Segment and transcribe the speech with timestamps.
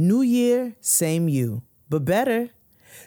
[0.00, 2.48] New year, same you, but better.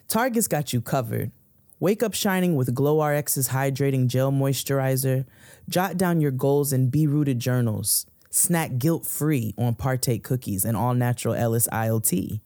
[0.07, 1.31] Target's got you covered.
[1.79, 5.25] Wake up shining with Glow RX's hydrating gel moisturizer.
[5.67, 8.05] Jot down your goals in Be Rooted journals.
[8.29, 12.41] Snack guilt free on Partake cookies and all natural Ellis ILT.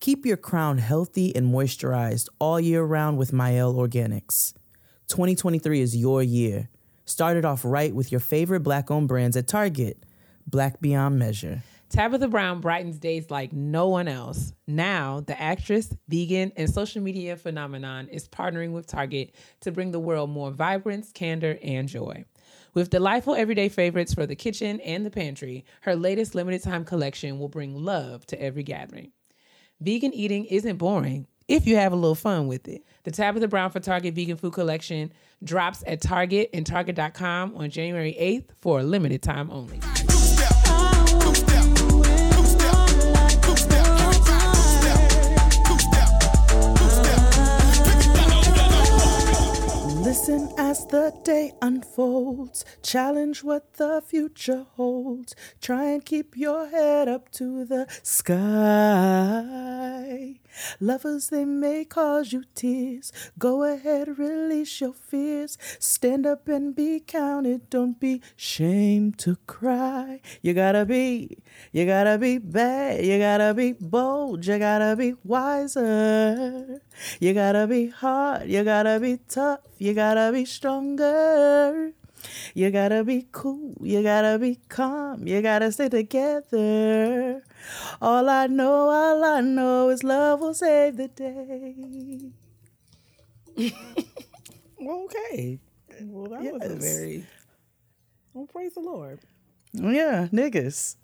[0.00, 4.54] Keep your crown healthy and moisturized all year round with Mielle Organics.
[5.06, 6.68] 2023 is your year.
[7.04, 10.02] Start it off right with your favorite black owned brands at Target.
[10.48, 11.62] Black Beyond Measure.
[11.88, 14.52] Tabitha Brown brightens days like no one else.
[14.66, 19.98] Now, the actress, vegan, and social media phenomenon is partnering with Target to bring the
[19.98, 22.26] world more vibrance, candor, and joy.
[22.74, 27.38] With delightful everyday favorites for the kitchen and the pantry, her latest limited time collection
[27.38, 29.12] will bring love to every gathering.
[29.80, 32.84] Vegan eating isn't boring if you have a little fun with it.
[33.04, 35.10] The Tabitha Brown for Target Vegan Food Collection
[35.42, 39.80] drops at Target and Target.com on January 8th for a limited time only.
[50.08, 52.64] Listen as the day unfolds.
[52.82, 55.36] Challenge what the future holds.
[55.60, 58.38] Try and keep your head up to the sky.
[60.80, 63.12] Lovers, they may cause you tears.
[63.38, 65.58] Go ahead, release your fears.
[65.78, 67.70] Stand up and be counted.
[67.70, 70.20] Don't be shamed to cry.
[70.42, 71.38] You gotta be,
[71.72, 73.04] you gotta be bad.
[73.04, 74.46] You gotta be bold.
[74.46, 76.82] You gotta be wiser.
[77.20, 78.48] You gotta be hard.
[78.48, 79.60] You gotta be tough.
[79.78, 81.92] You gotta be stronger.
[82.54, 87.42] You gotta be cool, you gotta be calm, you gotta stay together.
[88.00, 92.32] All I know, all I know is love will save the day.
[94.80, 95.58] okay.
[96.02, 97.26] Well, that was a very.
[98.32, 99.20] Well, praise the Lord.
[99.72, 100.96] Yeah, niggas.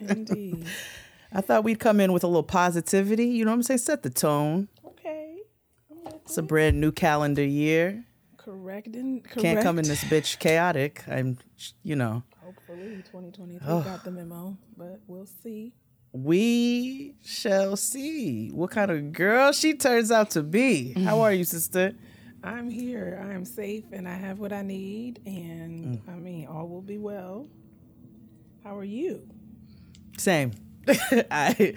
[0.00, 0.66] Indeed.
[1.32, 3.26] I thought we'd come in with a little positivity.
[3.26, 3.78] You know what I'm saying?
[3.78, 4.68] Set the tone.
[4.84, 5.38] okay.
[6.24, 8.04] It's a brand new calendar year.
[8.54, 9.20] Correcting.
[9.22, 9.40] Correct.
[9.42, 11.04] Can't come in this bitch chaotic.
[11.08, 11.38] I'm,
[11.84, 12.24] you know.
[12.42, 15.72] Hopefully, 2023 got the memo, but we'll see.
[16.12, 20.92] We shall see what kind of girl she turns out to be.
[21.04, 21.92] How are you, sister?
[22.42, 23.24] I'm here.
[23.24, 26.08] I am safe, and I have what I need, and Mm.
[26.08, 27.46] I mean, all will be well.
[28.64, 29.28] How are you?
[30.18, 30.50] Same.
[31.30, 31.74] I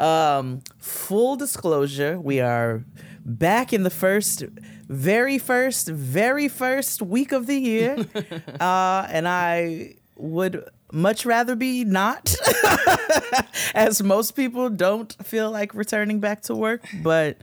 [0.00, 2.84] um full disclosure, we are
[3.24, 4.42] back in the first
[4.88, 7.96] very first very first week of the year.
[8.60, 12.34] uh and I would much rather be not
[13.74, 17.38] as most people don't feel like returning back to work, but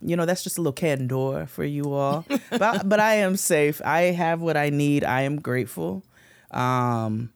[0.00, 2.24] you know, that's just a little candor for you all.
[2.50, 3.80] but but I am safe.
[3.84, 5.04] I have what I need.
[5.04, 6.04] I am grateful.
[6.50, 7.30] Um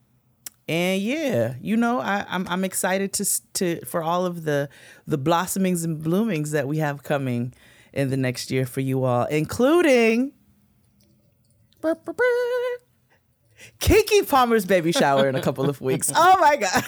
[0.68, 4.68] and yeah, you know, I, I'm I'm excited to to for all of the
[5.06, 7.54] the blossomings and bloomings that we have coming
[7.92, 10.32] in the next year for you all, including
[13.80, 16.10] Keke Palmer's baby shower in a couple of weeks.
[16.16, 16.84] Oh my god!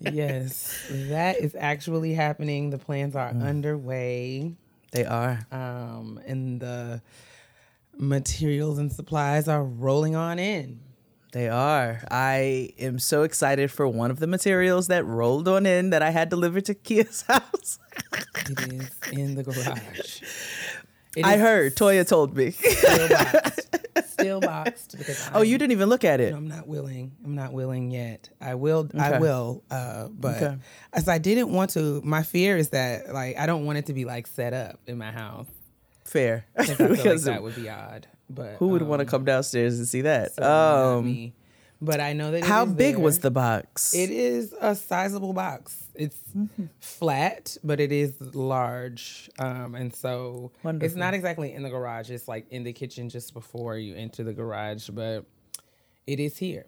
[0.00, 2.70] yes, that is actually happening.
[2.70, 4.54] The plans are underway,
[4.90, 5.46] They are.
[5.50, 7.02] um, and the
[7.96, 10.80] materials and supplies are rolling on in.
[11.32, 12.00] They are.
[12.10, 16.10] I am so excited for one of the materials that rolled on in that I
[16.10, 17.78] had delivered to Kia's house.
[18.50, 20.22] It is in the garage.
[21.14, 21.76] It I heard.
[21.76, 22.52] Toya told me.
[22.52, 23.76] still boxed,
[24.06, 26.32] still boxed because oh, you didn't even look at it.
[26.32, 27.12] I'm not willing.
[27.22, 28.30] I'm not willing yet.
[28.40, 28.88] I will.
[28.98, 29.62] I will.
[29.70, 30.56] Uh, but Okay.
[30.94, 32.00] as I didn't want to.
[32.02, 34.96] My fear is that like I don't want it to be like set up in
[34.96, 35.48] my house
[36.06, 36.46] Fair.
[36.56, 38.06] 'cause I feel like because that would be odd.
[38.34, 40.32] But who would want to um, come downstairs and see that?
[40.38, 41.32] not Um.
[41.84, 42.38] But I know that.
[42.38, 43.92] it how big was the box?
[43.92, 45.76] It is a sizable box.
[45.96, 46.64] It's Mm-hmm.
[46.80, 52.10] flat, but it is large, um, and so it's not exactly in the garage.
[52.10, 55.26] It's like in the kitchen just before you enter the garage, but
[56.06, 56.64] it is here.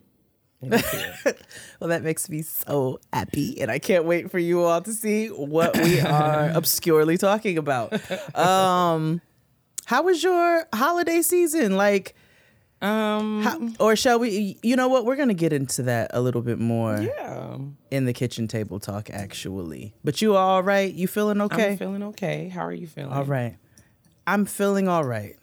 [0.61, 1.15] It is here.
[1.81, 5.29] well, that makes me so happy, and I can't wait for you all to see
[5.29, 7.93] what we are obscurely talking about.
[8.37, 9.23] Um,
[9.85, 11.77] how was your holiday season?
[11.77, 12.15] Like,
[12.81, 14.59] um, how, or shall we?
[14.63, 15.05] You know what?
[15.07, 17.57] We're gonna get into that a little bit more yeah,
[17.91, 19.95] in the kitchen table talk, actually.
[20.05, 20.93] But you all right?
[20.93, 21.73] You feeling okay?
[21.73, 22.49] I'm feeling okay.
[22.49, 23.13] How are you feeling?
[23.13, 23.57] All right.
[24.27, 25.37] I'm feeling all right.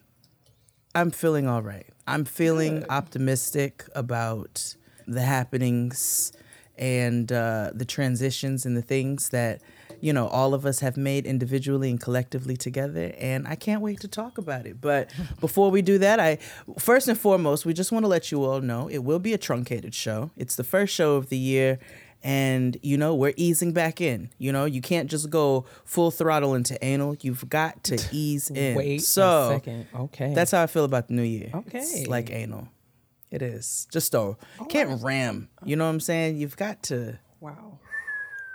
[0.94, 1.87] I'm feeling all right.
[2.07, 4.75] I'm feeling optimistic about
[5.07, 6.33] the happenings
[6.77, 9.61] and uh, the transitions and the things that,
[9.99, 13.13] you know, all of us have made individually and collectively together.
[13.17, 14.79] And I can't wait to talk about it.
[14.79, 16.38] But before we do that, I
[16.79, 19.38] first and foremost, we just want to let you all know it will be a
[19.38, 20.31] truncated show.
[20.38, 21.79] It's the first show of the year.
[22.23, 24.29] and you know we're easing back in.
[24.38, 27.17] You know, you can't just go full throttle into anal.
[27.21, 28.75] You've got to ease in.
[28.75, 29.87] Wait so a second.
[29.95, 30.33] Okay.
[30.35, 31.49] that's how I feel about the new year.
[31.53, 31.79] Okay.
[31.79, 32.67] It's like anal.
[33.31, 34.35] It is just a
[34.69, 35.49] can't ram.
[35.63, 36.37] You know what I'm saying?
[36.37, 37.17] You've got to.
[37.39, 37.79] Wow.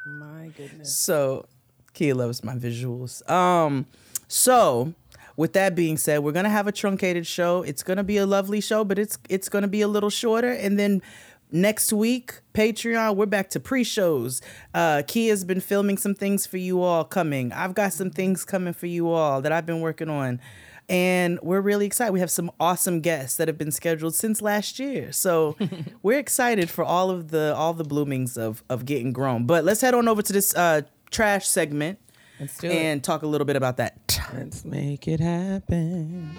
[0.07, 0.95] My goodness.
[0.97, 1.47] So,
[1.93, 3.29] Kia loves my visuals.
[3.29, 3.87] Um,
[4.29, 4.95] so
[5.37, 7.63] with that being said, we're gonna have a truncated show.
[7.63, 10.51] It's gonna be a lovely show, but it's it's gonna be a little shorter.
[10.51, 11.03] And then
[11.51, 14.43] next week, Patreon, we're back to pre-shows.
[14.75, 17.53] Uh, Kia's been filming some things for you all coming.
[17.53, 20.41] I've got some things coming for you all that I've been working on.
[20.89, 22.13] And we're really excited.
[22.13, 25.11] We have some awesome guests that have been scheduled since last year.
[25.13, 25.57] So
[26.03, 29.47] we're excited for all of the all the bloomings of of getting grown.
[29.47, 31.99] But let's head on over to this uh trash segment
[32.39, 32.75] Let's do it.
[32.75, 34.21] and talk a little bit about that.
[34.35, 36.31] Let's make it happen.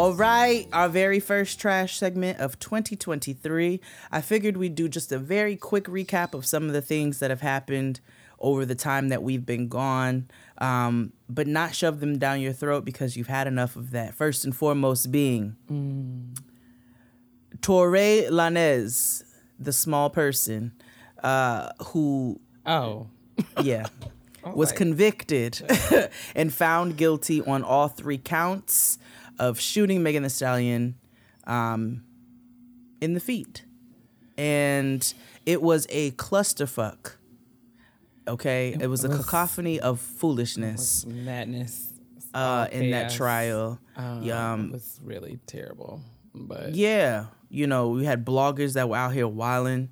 [0.00, 3.82] All right, our very first trash segment of 2023.
[4.10, 7.28] I figured we'd do just a very quick recap of some of the things that
[7.28, 8.00] have happened
[8.38, 12.86] over the time that we've been gone, um, but not shove them down your throat
[12.86, 14.14] because you've had enough of that.
[14.14, 15.54] First and foremost, being
[17.60, 19.22] Tory Lanez,
[19.58, 20.72] the small person
[21.22, 23.08] uh, who Oh.
[23.62, 23.84] yeah,
[24.54, 25.60] was like- convicted
[26.34, 28.96] and found guilty on all three counts
[29.40, 30.94] of shooting Megan Thee Stallion
[31.46, 32.04] um,
[33.00, 33.64] in the feet.
[34.38, 35.12] And
[35.46, 37.14] it was a clusterfuck.
[38.28, 41.88] Okay, it was a cacophony of foolishness Madness.
[42.32, 43.80] uh, in that trial.
[43.96, 46.00] Um, Um, it was really terrible.
[46.34, 49.88] But Yeah, you know, we had bloggers that were out here wilding.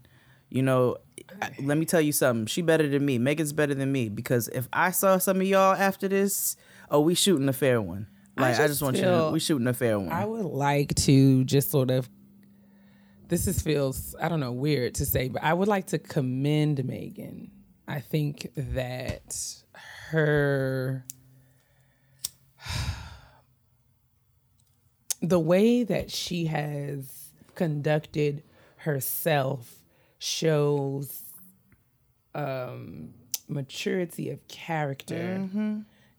[0.51, 0.99] You know,
[1.43, 2.47] I- let me tell you something.
[2.47, 3.19] She better than me.
[3.19, 6.57] Megan's better than me because if I saw some of y'all after this,
[6.91, 8.07] oh, we shooting a fair one.
[8.39, 10.13] I Like I just, just want you to we shooting a fair one.
[10.13, 12.09] I would like to just sort of
[13.29, 16.85] this is feels I don't know weird to say, but I would like to commend
[16.85, 17.51] Megan.
[17.87, 19.37] I think that
[20.11, 21.05] her
[25.23, 28.43] the way that she has conducted
[28.77, 29.83] herself
[30.19, 31.23] shows
[32.35, 33.15] um
[33.49, 35.49] maturity of character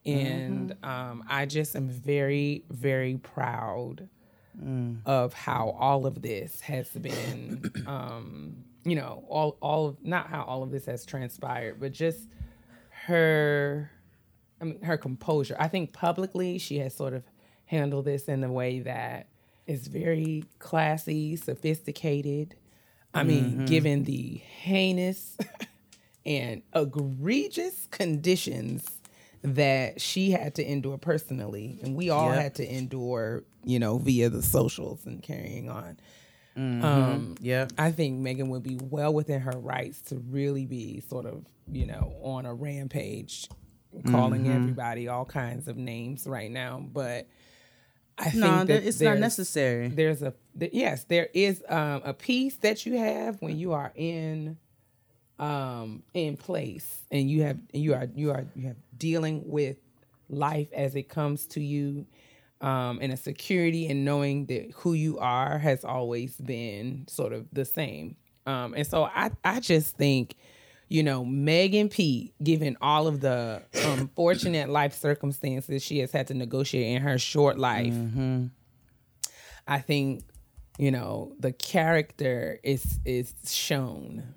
[0.06, 4.08] and um i just am very very proud
[5.06, 10.44] of how all of this has been um you know all all of not how
[10.44, 12.28] all of this has transpired but just
[13.06, 13.90] her
[14.62, 15.56] I mean, her composure.
[15.60, 17.24] I think publicly she has sort of
[17.66, 19.28] handled this in a way that
[19.68, 22.56] is very classy, sophisticated.
[23.14, 25.38] I mean, given the heinous
[26.26, 28.99] and egregious conditions
[29.42, 32.42] that she had to endure personally, and we all Yep.
[32.42, 35.98] had to endure, you know, via the socials and carrying on.
[36.58, 37.68] Um, yeah.
[37.78, 41.86] I think Megan would be well within her rights to really be sort of, you
[41.86, 43.48] know, on a rampage,
[44.08, 44.56] calling Mm-hmm.
[44.56, 46.86] everybody all kinds of names right now.
[46.92, 47.28] But
[48.18, 49.88] I think No, that that it's not necessary.
[49.88, 53.94] There's a th- yes, there is um, a piece that you have when you are
[53.96, 54.58] in
[55.40, 59.78] um, in place and you have you are you are you have dealing with
[60.30, 62.06] life as it comes to you
[62.62, 67.48] um, and a security and knowing that who you are has always been sort of
[67.54, 68.16] the same.
[68.46, 70.36] Um, and so I, I just think,
[70.90, 76.34] you know, Megan Pete, given all of the unfortunate life circumstances she has had to
[76.34, 77.94] negotiate in her short life,
[79.68, 80.24] I think,
[80.78, 84.34] you know, the character is is shown.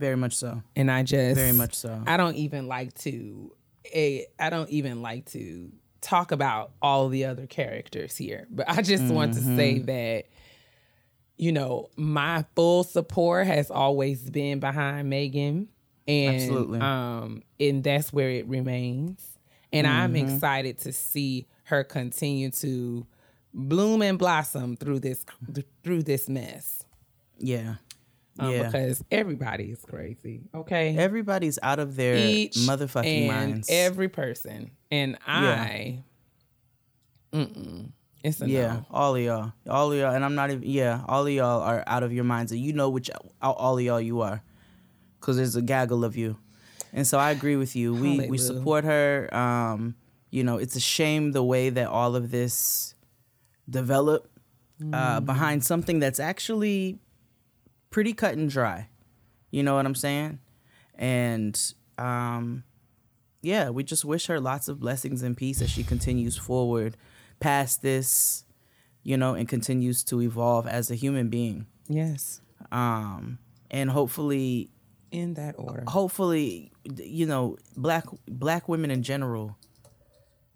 [0.00, 0.62] Very much so.
[0.74, 2.02] And I just Very much so.
[2.06, 3.52] I don't even like to
[3.92, 8.48] eh, I don't even like to talk about all the other characters here.
[8.50, 9.86] But I just want to say Mm-hmm.
[9.86, 10.24] that
[11.36, 15.68] you know, my full support has always been behind Megan.
[16.08, 16.80] And Absolutely.
[16.80, 19.38] um and that's where it remains.
[19.72, 20.28] And I'm Mm-hmm.
[20.34, 23.06] excited to see her continue to
[23.54, 25.24] bloom and blossom through this
[25.84, 26.84] through this mess.
[27.38, 27.76] Yeah.
[28.40, 28.62] Um, yeah.
[28.64, 30.42] because everybody is crazy.
[30.54, 33.68] Okay Everybody's out of their each motherfucking and minds.
[33.70, 36.02] Every person, and I,
[37.32, 37.90] mm-mm,
[38.22, 38.86] it's a yeah, no.
[38.90, 40.62] all of y'all, all of y'all, and I'm not even.
[40.68, 43.84] Yeah, all of y'all are out of your minds, and you know which all of
[43.84, 44.42] y'all you are,
[45.20, 46.36] because there's a gaggle of you,
[46.92, 47.94] and so I agree with you.
[47.94, 49.28] We we support her.
[49.34, 49.94] Um,
[50.30, 52.94] you know, it's a shame the way that all of this
[53.68, 54.26] developed
[54.82, 54.94] Mm.
[54.94, 56.98] uh, behind something that's actually
[57.90, 58.88] pretty cut and dry.
[59.50, 60.38] You know what I'm saying?
[60.94, 61.60] And
[61.98, 62.64] um,
[63.42, 66.96] yeah, we just wish her lots of blessings and peace as she continues forward
[67.40, 68.44] past this,
[69.02, 71.66] you know, and continues to evolve as a human being.
[71.88, 72.40] Yes.
[72.70, 73.38] Um,
[73.70, 74.70] and hopefully,
[75.10, 75.84] In that order.
[75.88, 79.56] hopefully, you know, black black women in general,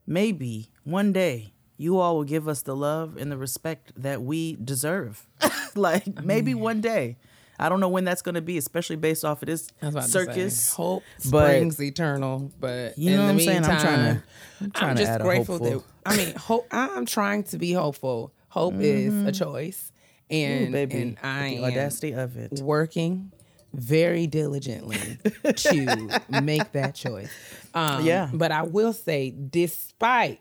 [0.07, 4.57] maybe one day you all will give us the love and the respect that we
[4.57, 5.27] deserve.
[5.75, 7.17] like maybe one day.
[7.57, 9.69] I don't know when that's going to be, especially based off of this
[10.07, 10.59] circus.
[10.61, 13.65] say, hope but- springs eternal, but You in know the what I'm saying?
[13.65, 14.23] I'm trying to-
[14.61, 16.67] I'm trying to just grateful that I mean, hope.
[16.73, 18.33] I'm trying to be hopeful.
[18.49, 19.91] Hope is a choice,
[20.31, 22.61] and Ooh, baby, and I the am audacity of it.
[22.61, 23.31] working
[23.73, 25.19] very diligently
[25.57, 27.31] to make that choice.
[27.73, 28.31] Um, Yeah.
[28.33, 30.41] but I will say, despite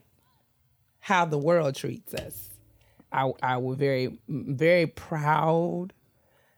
[1.03, 2.49] how the world treats us,
[3.11, 5.93] I I was very very proud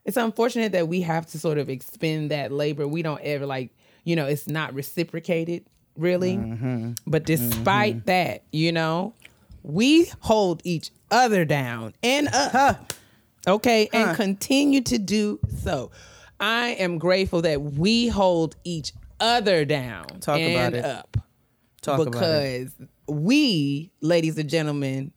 [0.05, 2.87] it's unfortunate that we have to sort of expend that labor.
[2.87, 3.71] We don't ever like,
[4.03, 5.65] you know, it's not reciprocated
[5.97, 6.37] really.
[6.37, 6.91] Mm-hmm.
[7.07, 8.05] But despite mm-hmm.
[8.05, 9.13] that, you know,
[9.63, 12.93] we hold each other down and up.
[13.47, 15.91] Okay, and continue to do so.
[16.39, 20.83] I am grateful that we hold each other down Talk about it.
[20.83, 21.17] up
[21.81, 22.11] Talk about it.
[22.11, 25.11] because we, ladies and gentlemen,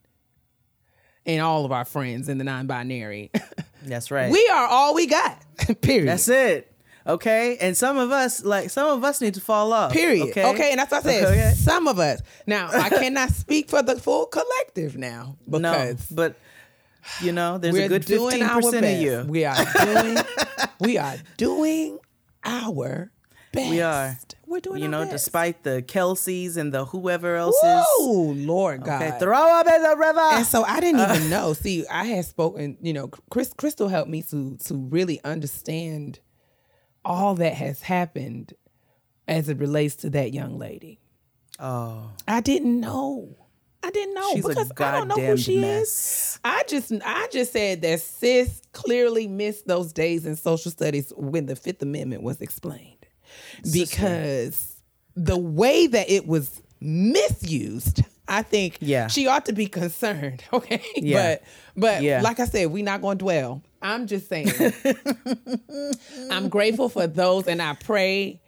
[1.26, 3.30] and all of our friends in the non-binary,
[3.84, 4.30] That's right.
[4.32, 5.42] we are all we got.
[5.82, 6.08] Period.
[6.08, 6.72] That's it.
[7.06, 9.92] Okay, and some of us, like some of us, need to fall off.
[9.92, 10.28] Period.
[10.28, 10.70] Okay, Okay?
[10.72, 11.24] and that's what I said.
[11.24, 11.54] Okay.
[11.56, 12.20] Some of us.
[12.46, 16.36] Now, I cannot speak for the full collective now No, but
[17.22, 19.24] you know, there's a good fifteen percent of you.
[19.26, 20.18] We are doing.
[20.80, 21.98] we are doing
[22.44, 23.10] our
[23.52, 23.70] best.
[23.70, 24.18] We are.
[24.48, 24.82] We're doing.
[24.82, 25.12] you know, best.
[25.12, 27.60] despite the Kelseys and the whoever else's.
[27.64, 29.02] Oh Lord God.
[29.02, 30.20] Okay, throw up in the river.
[30.20, 31.52] And so I didn't even know.
[31.52, 36.20] See, I had spoken, you know, Chris Crystal helped me to to really understand
[37.04, 38.54] all that has happened
[39.26, 40.98] as it relates to that young lady.
[41.58, 43.36] oh, I didn't know.
[43.82, 46.40] I didn't know she's a because I don't know who she is.
[46.44, 51.46] I just I just said that sis clearly missed those days in social studies when
[51.46, 52.97] the Fifth Amendment was explained.
[53.72, 54.76] Because
[55.16, 59.08] the way that it was misused, I think Yeah.
[59.08, 60.44] she ought to be concerned.
[60.52, 60.82] Okay.
[60.96, 61.36] Yeah.
[61.36, 61.42] But
[61.76, 62.20] but Yeah.
[62.22, 63.62] like I said, we're not gonna dwell.
[63.80, 64.48] I'm just saying
[66.30, 68.40] I'm grateful for those and I pray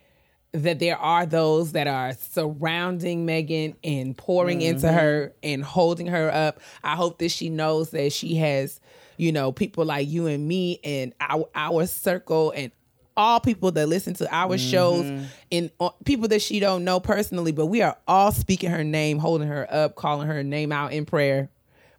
[0.52, 4.96] that there are those that are surrounding Megan and pouring into mm-hmm.
[4.96, 6.60] her and holding her up.
[6.82, 8.80] I hope that she knows that she has,
[9.16, 12.72] you know, people like you and me and our our circle and
[13.16, 17.52] all people that listen to our shows and uh, people that she don't know personally,
[17.52, 21.04] but we are all speaking her name, holding her up, calling her name out in
[21.06, 21.50] prayer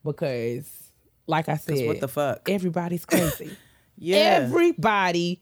[0.04, 0.70] because
[1.28, 2.50] like I said, what the fuck?
[2.50, 3.56] Everybody's crazy.
[4.04, 4.40] Yeah.
[4.42, 5.40] Everybody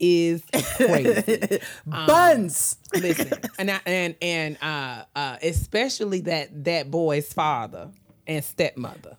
[0.00, 0.42] is
[0.76, 1.60] crazy.
[1.86, 2.76] Buns.
[2.92, 7.90] Listen, and I, and and uh, uh, especially that that boy's father
[8.26, 9.16] and stepmother.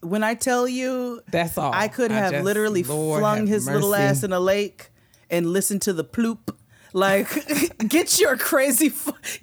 [0.00, 1.72] When I tell you, That's all.
[1.74, 4.90] I could I have just- literally Lord flung have his little ass in a lake
[5.30, 6.54] and listened to the ploop.
[6.94, 7.28] Like,
[7.88, 8.92] get your crazy,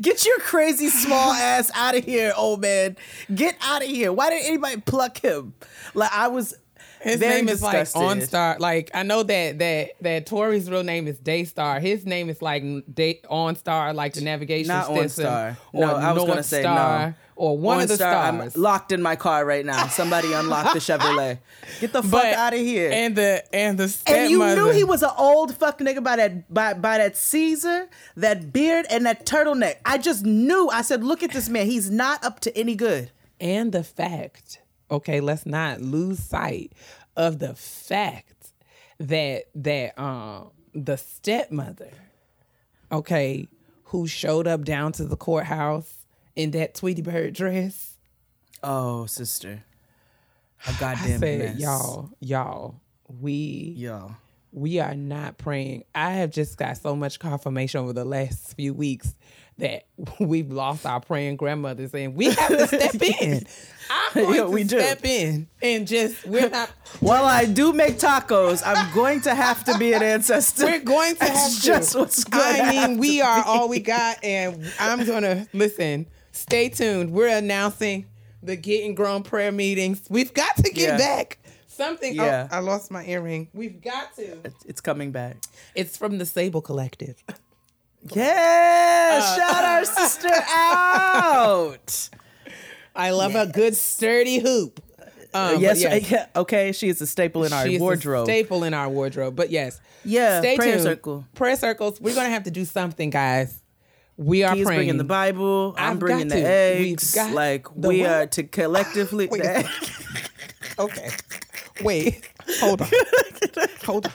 [0.02, 2.98] get your crazy small ass out of here, old man.
[3.34, 4.12] Get out of here.
[4.12, 5.54] Why didn't anybody pluck him?
[5.94, 6.56] Like, I was
[7.06, 7.80] His very name disgusted.
[7.82, 8.18] is like
[8.58, 8.60] OnStar.
[8.60, 11.80] Like I know that that that Tory's real name is Daystar.
[11.80, 15.58] His name is like Day OnStar, like the navigation Not system, OnStar.
[15.74, 17.14] No, I was gonna say Star, no.
[17.36, 18.56] or one of the OnStar, stars.
[18.56, 19.88] I'm locked in my car right now.
[19.88, 21.38] Somebody unlock the Chevrolet.
[21.80, 22.90] Get the fuck But- out of here.
[22.92, 24.22] And the and the stepmother.
[24.24, 27.88] And you knew he was an old fuck nigga by that by, by that Caesar,
[28.18, 29.76] that beard, and that turtleneck.
[29.86, 30.70] I just knew.
[30.70, 31.68] I said, look at this man.
[31.68, 33.12] He's not up to any good.
[33.40, 34.60] and the fact,
[34.92, 36.74] okay, let's not lose sight
[37.16, 38.54] of the fact
[39.00, 41.92] that that um the stepmother,
[42.92, 43.48] okay,
[43.86, 47.98] who showed up down to the courthouse in that Tweety Bird dress.
[48.64, 49.64] Oh, sister.
[50.68, 51.60] A goddamn I said, mess.
[51.60, 52.76] y'all, y'all,
[53.22, 54.16] we Y'all.
[54.52, 55.84] we are not praying.
[55.94, 59.14] I have just got so much confirmation over the last few weeks
[59.58, 59.86] that
[60.20, 63.46] we've lost our praying grandmothers and we have to step in.
[63.90, 64.80] I'm going Yeah, to we do.
[64.80, 66.70] step in and just we're not
[67.00, 70.66] While I do make tacos, I'm going to have to be an ancestor.
[70.66, 71.66] we're going to have That's to.
[71.68, 76.70] just what's going I mean, we are all we got and I'm gonna listen, stay
[76.70, 77.12] tuned.
[77.12, 78.08] We're announcing
[78.44, 80.06] the getting grown prayer meetings.
[80.10, 80.98] We've got to get Yeah.
[80.98, 81.38] back.
[81.68, 82.48] Something oh, Yeah.
[82.52, 83.50] I lost my earring.
[83.54, 84.38] We've got to.
[84.66, 85.38] It's coming back.
[85.76, 87.22] It's from the Sable Collective.
[88.14, 92.10] Yeah, Uh, shout our sister out.
[92.96, 94.80] I love a good sturdy hoop.
[95.34, 96.72] Um, yes, but yeah, okay.
[96.72, 98.26] She is a staple in our She is a wardrobe.
[98.26, 99.36] staple in our wardrobe.
[99.36, 100.84] But yes, Yeah, stay prayer tuned.
[100.84, 101.26] circle.
[101.36, 102.00] Prayer circles.
[102.00, 103.62] We're gonna have to do something, guys.
[104.18, 104.78] We are He's praying.
[104.80, 105.76] bringing the Bible.
[105.78, 106.42] I'm I've bringing the to.
[106.48, 107.18] Eggs.
[107.34, 109.30] Like we are to collectively.
[110.80, 111.10] Okay.
[111.84, 112.30] Wait.
[112.60, 112.88] Hold on.
[113.86, 114.12] Hold on.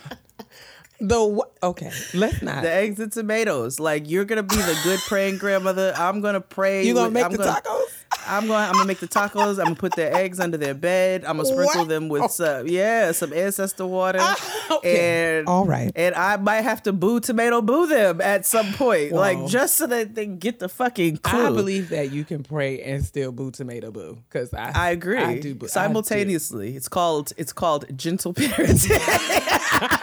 [1.01, 1.53] The what?
[1.63, 1.91] Okay.
[2.15, 2.63] Let's not.
[2.63, 3.81] the eggs and tomatoes.
[3.81, 5.95] Like you're gonna be the good praying grandmother.
[5.97, 6.85] I'm gonna pray.
[6.87, 8.05] you gonna with- make I'm the gonna, tacos?
[8.27, 8.61] I'm going.
[8.63, 9.59] I'm gonna make the tacos.
[9.59, 11.25] I'm gonna put their eggs under their bed.
[11.25, 11.89] I'm gonna sprinkle What?
[11.89, 14.19] them with some, yeah, some ancestor water.
[14.21, 15.39] Ah, okay.
[15.39, 15.91] And All right.
[15.97, 19.19] And I might have to boo tomato boo them at some point, Whoa.
[19.21, 21.47] like just so that they get the fucking clue.
[21.47, 25.17] I believe that you can pray and still boo tomato boo because I I agree.
[25.19, 25.69] I do, I do.
[25.69, 28.99] Simultaneously, it's called it's called gentle parenting.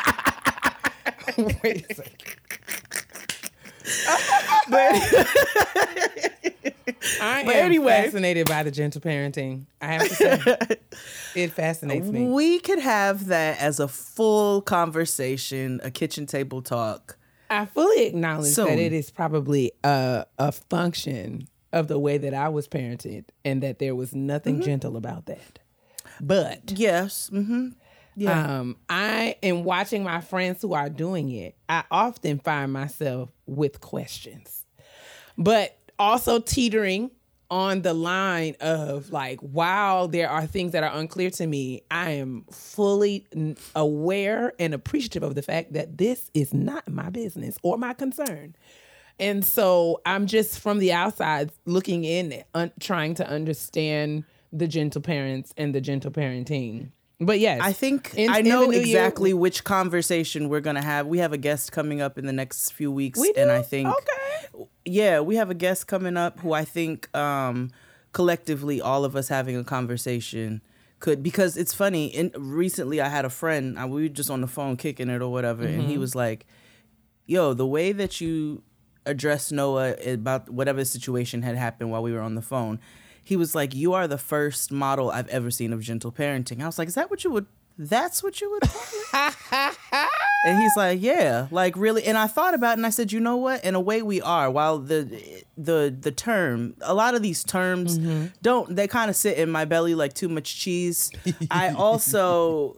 [1.37, 2.35] Wait a second.
[7.21, 8.03] I But am anyway.
[8.03, 9.65] fascinated by the gentle parenting.
[9.81, 10.77] I have to say,
[11.35, 12.25] it fascinates me.
[12.27, 17.17] we could have that as a full conversation, a kitchen table talk.
[17.49, 18.67] I fully acknowledge Soon.
[18.67, 23.61] that it is probably a a function of the way that I was parented, and
[23.63, 24.65] that there was nothing Mm-hmm.
[24.65, 25.59] gentle about that.
[26.19, 27.29] But Yes.
[27.31, 27.69] Mm-hmm.
[28.17, 28.59] Yeah.
[28.59, 33.79] um, I am watching my friends who are doing it, I often find myself with
[33.79, 34.65] questions,
[35.37, 37.11] but also teetering
[37.49, 42.11] on the line of like, while there are things that are unclear to me, I
[42.11, 43.25] am fully
[43.75, 48.55] aware and appreciative of the fact that this is not my business or my concern.
[49.19, 55.01] And so I'm just from the outside looking in, un- trying to understand the gentle
[55.01, 56.91] parents and the gentle parenting.
[57.19, 61.07] But yes, I think in- I know new year- exactly which conversation we're gonna have.
[61.07, 63.49] We have a guest coming up in the next few weeks, We and?
[63.51, 64.65] I think okay.
[64.85, 67.71] yeah, we have a guest coming up who I think um,
[68.11, 70.61] collectively all of us having a conversation
[70.99, 72.05] could because it's funny.
[72.07, 73.79] In recently, I had a friend.
[73.79, 75.89] uh, We were just on the phone kicking it or whatever, and Mm-hmm.
[75.89, 76.45] he was like,
[77.25, 78.61] "Yo, the way that you
[79.07, 82.79] addressed Noah about whatever situation had happened while we were on the phone."
[83.27, 86.65] He was like, "You are the first model I've ever seen of gentle parenting." I
[86.65, 87.45] was like, "Is that what you would?
[87.77, 88.63] That's what you would?"
[90.45, 93.19] And he's like, "Yeah, like really." And I thought about it and I said, "You
[93.19, 93.65] know what?
[93.65, 94.49] In a way, we are.
[94.51, 97.97] While the the the term, a lot of these terms
[98.41, 101.11] don't they kind of sit in my belly like too much cheese.
[101.51, 102.75] I also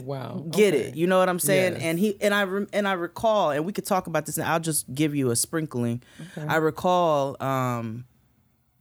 [0.00, 0.44] Wow.
[0.50, 0.84] get okay.
[0.84, 0.96] it.
[0.96, 1.74] You know what I'm saying?
[1.74, 1.82] Yes.
[1.82, 4.38] And he and I rem- and I recall, and we could talk about this.
[4.38, 6.02] And I'll just give you a sprinkling.
[6.48, 8.04] I recall um,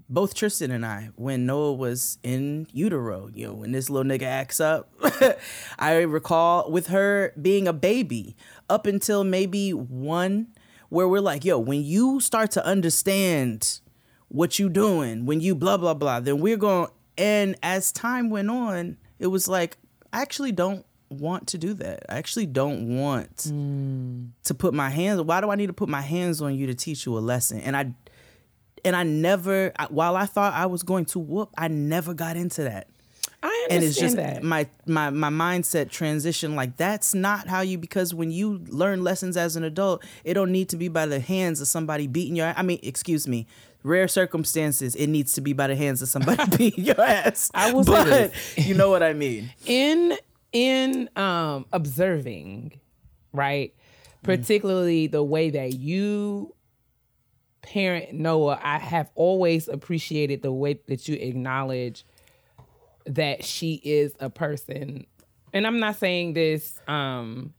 [0.09, 3.29] both Tristan and I when Noah was in utero.
[3.33, 4.91] You know, when this little nigga acts up.
[5.79, 8.35] I recall with her being a baby
[8.69, 10.47] up until maybe one,
[10.89, 13.79] where we're like, yo, when you start to understand
[14.27, 16.89] what you doing, when you blah blah blah, then we're going.
[17.17, 19.77] And as time went on, it was like
[20.13, 22.03] I actually don't want to do that.
[22.09, 24.29] I actually don't want mm.
[24.43, 25.21] to put my hands.
[25.21, 27.59] Why do I need to put my hands on you to teach you a lesson?
[27.61, 27.93] And I
[28.85, 29.73] and I never.
[29.89, 32.87] While I thought I was going to whoop, I never got into that.
[33.43, 34.43] I understand And it's just that.
[34.43, 36.55] my my my mindset transition.
[36.55, 37.77] Like that's not how you.
[37.77, 41.19] Because when you learn lessons as an adult, it don't need to be by the
[41.19, 42.53] hands of somebody beating your.
[42.55, 43.47] I mean, excuse me.
[43.83, 47.51] Rare circumstances, it needs to be by the hands of somebody beating your ass.
[47.53, 49.51] I will but you know what I mean.
[49.67, 50.17] in
[50.51, 52.79] in um observing,
[53.31, 53.75] right?
[54.23, 56.55] Particularly the way that you
[57.65, 62.05] parent Noah, I have always appreciated the way that you acknowledge
[63.05, 65.05] that she is a person.
[65.53, 67.53] And I'm not saying this um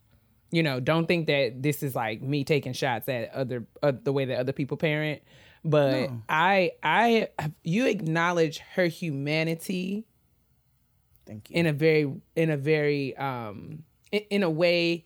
[0.52, 4.12] you know, don't think that this is like me taking shots at other uh, the
[4.12, 5.22] way that other people parent,
[5.64, 7.28] but I I
[7.62, 10.06] you acknowledge her humanity
[11.26, 11.56] Thank you.
[11.56, 15.04] in a very in a very um in, in a way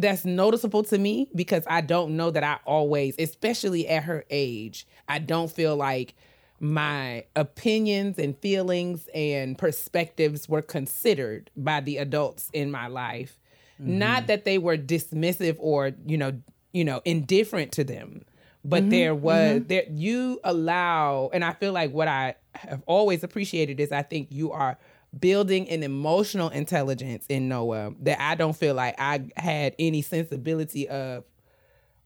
[0.00, 4.86] that's noticeable to me because I don't know that I always, especially at her age,
[5.08, 6.14] I don't feel like
[6.60, 13.38] my opinions and feelings and perspectives were considered by the adults in my life.
[13.78, 14.26] Not mm-hmm.
[14.26, 16.38] that they were dismissive or, you know,
[16.72, 18.24] you know, indifferent to them,
[18.62, 18.90] but mm-hmm.
[18.90, 19.66] there was mm-hmm.
[19.68, 24.28] there you allow and I feel like what I have always appreciated is I think
[24.30, 24.78] you are
[25.18, 30.88] building an emotional intelligence in Noah that I don't feel like I had any sensibility
[30.88, 31.24] of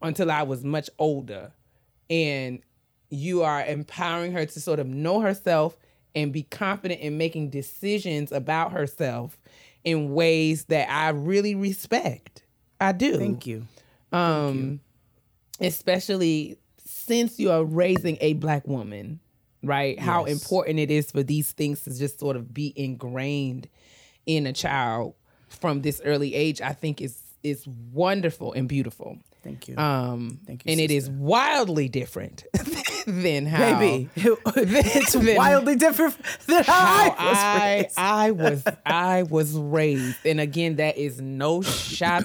[0.01, 1.53] until I was much older.
[2.09, 2.61] And
[3.11, 5.77] you are empowering her to sort of know herself
[6.14, 9.38] and be confident in making decisions about herself
[9.83, 12.43] in ways that I really respect.
[12.81, 13.67] I do Thank you.
[14.12, 14.81] um
[15.61, 19.21] especially since you are raising a black woman
[19.64, 23.68] right how important it is for these things to just sort of be ingrained
[24.27, 25.14] in a child
[25.48, 29.77] from this early age i think is is wonderful and beautiful Thank you.
[29.77, 32.44] Um, Thank you, and it is wildly different
[33.07, 37.98] than how maybe it's wildly different than how, how I was I raised.
[37.98, 40.24] I was I was raised.
[40.24, 42.24] And again, that is no shot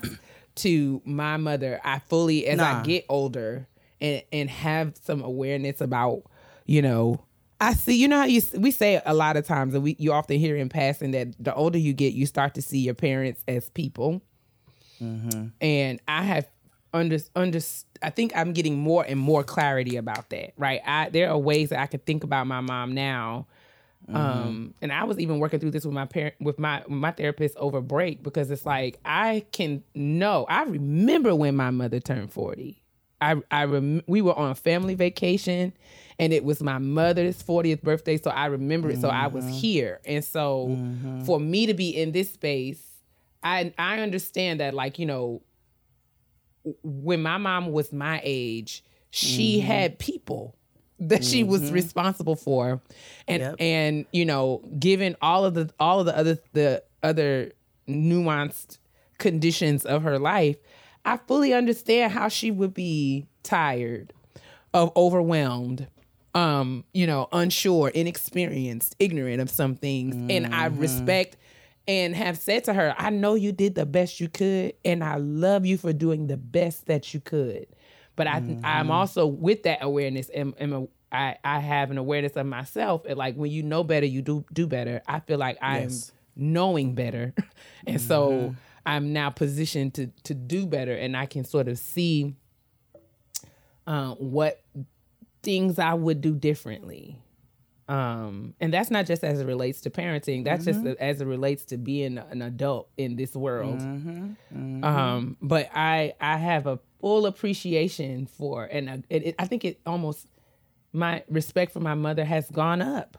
[0.55, 1.81] to my mother.
[1.83, 3.67] I fully as I get older
[3.99, 6.23] and and have some awareness about,
[6.65, 7.21] you know,
[7.61, 10.13] I see you know how you we say a lot of times and we you
[10.13, 13.43] often hear in passing that the older you get, you start to see your parents
[13.47, 14.21] as people.
[15.61, 16.47] And I have
[16.93, 17.59] under under
[18.01, 20.53] I think I'm getting more and more clarity about that.
[20.57, 20.81] Right?
[20.85, 23.47] I there are ways that I could think about my mom now.
[24.11, 27.55] Um, and I was even working through this with my parent, with my my therapist
[27.57, 30.45] over break because it's like I can know.
[30.49, 32.81] I remember when my mother turned forty.
[33.21, 35.73] I I rem- we were on a family vacation,
[36.19, 38.99] and it was my mother's fortieth birthday, so I remember it.
[38.99, 39.53] So I was mm-hmm.
[39.53, 41.21] here, and so mm-hmm.
[41.21, 42.83] for me to be in this space,
[43.41, 45.41] I I understand that like you know
[46.83, 49.67] when my mom was my age, she mm-hmm.
[49.67, 50.55] had people
[50.99, 52.81] that she was responsible for,
[53.27, 53.55] and Yep.
[53.59, 57.53] and you know, given all of the all of the other the other
[57.87, 58.77] nuanced
[59.17, 60.57] conditions of her life,
[61.05, 64.13] I fully understand how she would be tired,
[64.73, 65.87] of overwhelmed,
[66.33, 71.37] um, you know, unsure, inexperienced, ignorant of some things, and I respect
[71.87, 75.15] and have said to her, I know you did the best you could, and I
[75.15, 77.65] love you for doing the best that you could.
[78.15, 82.33] But I, I'm also with that awareness, and, and a, I, I have an awareness
[82.35, 83.05] of myself.
[83.05, 85.01] And like when you know better, you do do better.
[85.07, 86.11] I feel like I'm Yes.
[86.35, 87.33] knowing better,
[87.87, 88.53] and so
[88.85, 92.35] I'm now positioned to to do better, and I can sort of see
[93.87, 94.61] um, what
[95.43, 97.21] things I would do differently.
[97.87, 100.43] Um, and that's not just as it relates to parenting.
[100.45, 100.93] That's just mm-hmm.
[100.99, 103.79] as it relates to being an adult in this world.
[103.79, 104.25] Mm-hmm,
[104.55, 104.83] mm-hmm.
[104.83, 109.65] Um, but I I have a full appreciation for, and a, it, it, I think
[109.65, 110.27] it almost
[110.93, 113.17] my respect for my mother has gone up.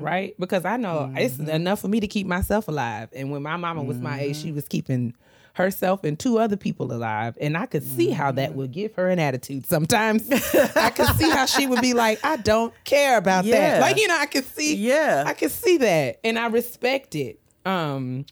[0.00, 3.08] Right, because I know it's enough for me to keep myself alive.
[3.14, 5.14] And when my mama was my age, she was keeping
[5.56, 7.36] herself and two other people alive.
[7.40, 10.30] And I could see how that would give her an attitude sometimes.
[10.76, 13.78] I could see how she would be like, I don't care about Yeah.
[13.78, 13.80] that.
[13.80, 15.24] Like, you know, I could see Yeah.
[15.26, 17.40] I could see that and I respect it.
[17.64, 18.26] Um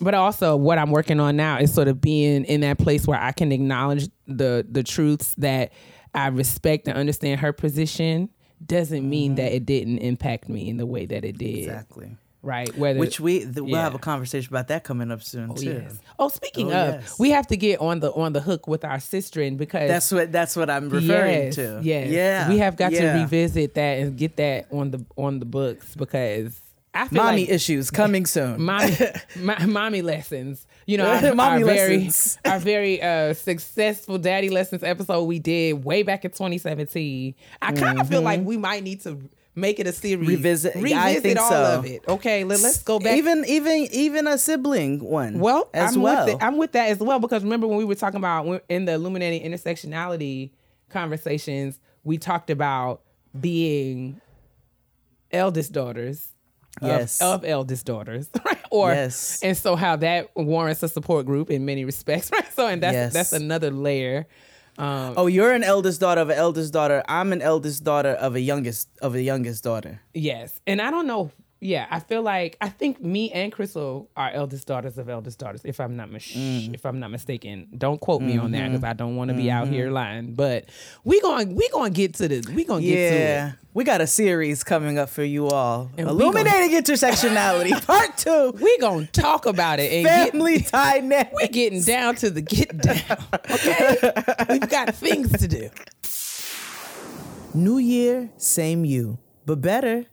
[0.00, 3.20] but also what I'm working on now is sort of being in that place where
[3.20, 5.72] I can acknowledge the the truths that
[6.14, 8.30] I respect and understand her position
[8.64, 11.58] doesn't mean that it didn't impact me in the way that it did.
[11.58, 12.16] Exactly.
[12.42, 12.74] Right?
[12.76, 15.82] Whether Which we th- we'll have a conversation about that coming up soon too.
[15.84, 15.98] Yes.
[16.18, 17.18] Oh, speaking Oh, of, yes.
[17.18, 20.32] we have to get on the on the hook with our sister because That's what
[20.32, 21.80] that's what I'm referring yes, to.
[21.82, 22.08] Yes.
[22.08, 22.48] Yeah.
[22.48, 23.12] We have got yeah.
[23.14, 26.58] to revisit that and get that on the on the books because
[26.92, 28.62] I feel Mommy like issues coming soon.
[28.64, 28.96] mommy,
[29.36, 30.66] my, mommy lessons.
[30.86, 32.38] You know, our, Mommy our very, lessons.
[32.44, 37.34] our very uh, successful daddy lessons episode we did way back in 2017.
[37.62, 39.18] I kind of feel like we might need to
[39.54, 40.28] make it a series.
[40.28, 41.78] Revisit- revisit I think all so.
[41.78, 42.04] of it.
[42.08, 43.16] Okay, let, us go back.
[43.16, 45.38] Even even even a sibling one.
[45.38, 46.26] well, as I'm well.
[46.26, 48.84] With it, I'm with that as well because remember when we were talking about in
[48.84, 50.50] the illuminating intersectionality
[50.88, 53.02] conversations, we talked about
[53.38, 54.20] being
[55.30, 56.26] eldest daughters
[56.80, 57.20] of- Yes.
[57.20, 58.58] of, eldest daughters, right?
[58.70, 59.40] Or Yes.
[59.42, 62.46] and so how that warrants a support group in many respects, right?
[62.54, 63.12] So and that's Yes.
[63.12, 64.26] that's another layer.
[64.80, 67.02] Um, oh, you're an eldest daughter of an eldest daughter.
[67.06, 70.00] I'm an eldest daughter of a youngest of a youngest daughter.
[70.14, 71.30] yes, and I don't know.
[71.62, 75.60] Yeah, I feel like I think me and Crystal are eldest daughters of eldest daughters.
[75.62, 76.72] If I'm not mis- Mm.
[76.74, 78.72] if I'm not mistaken, don't quote me on that Mm-hmm.
[78.72, 80.32] because I don't want to be out here lying.
[80.32, 80.70] But
[81.04, 82.46] we going we gonna get to this.
[82.48, 83.48] we gonna get to Yeah.
[83.50, 83.54] it.
[83.74, 85.90] We got a series coming up for you all.
[85.98, 88.52] And Illuminating intersectionality, part two.
[88.58, 91.32] We gonna talk about it and get, Family dynamic.
[91.34, 93.18] we getting down to the get down.
[93.50, 93.96] Okay,
[94.48, 95.68] we've got things to do.
[97.52, 100.06] New year, same you, but better.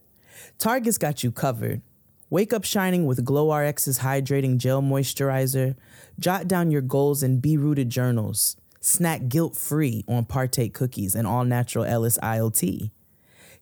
[0.58, 1.84] Target's got you covered.
[2.32, 5.76] Wake up shining with Glow RX's hydrating gel moisturizer.
[6.20, 8.58] Jot down your goals in Be Rooted journals.
[8.82, 12.90] Snack guilt free on Partake cookies and all natural Ellis ILT.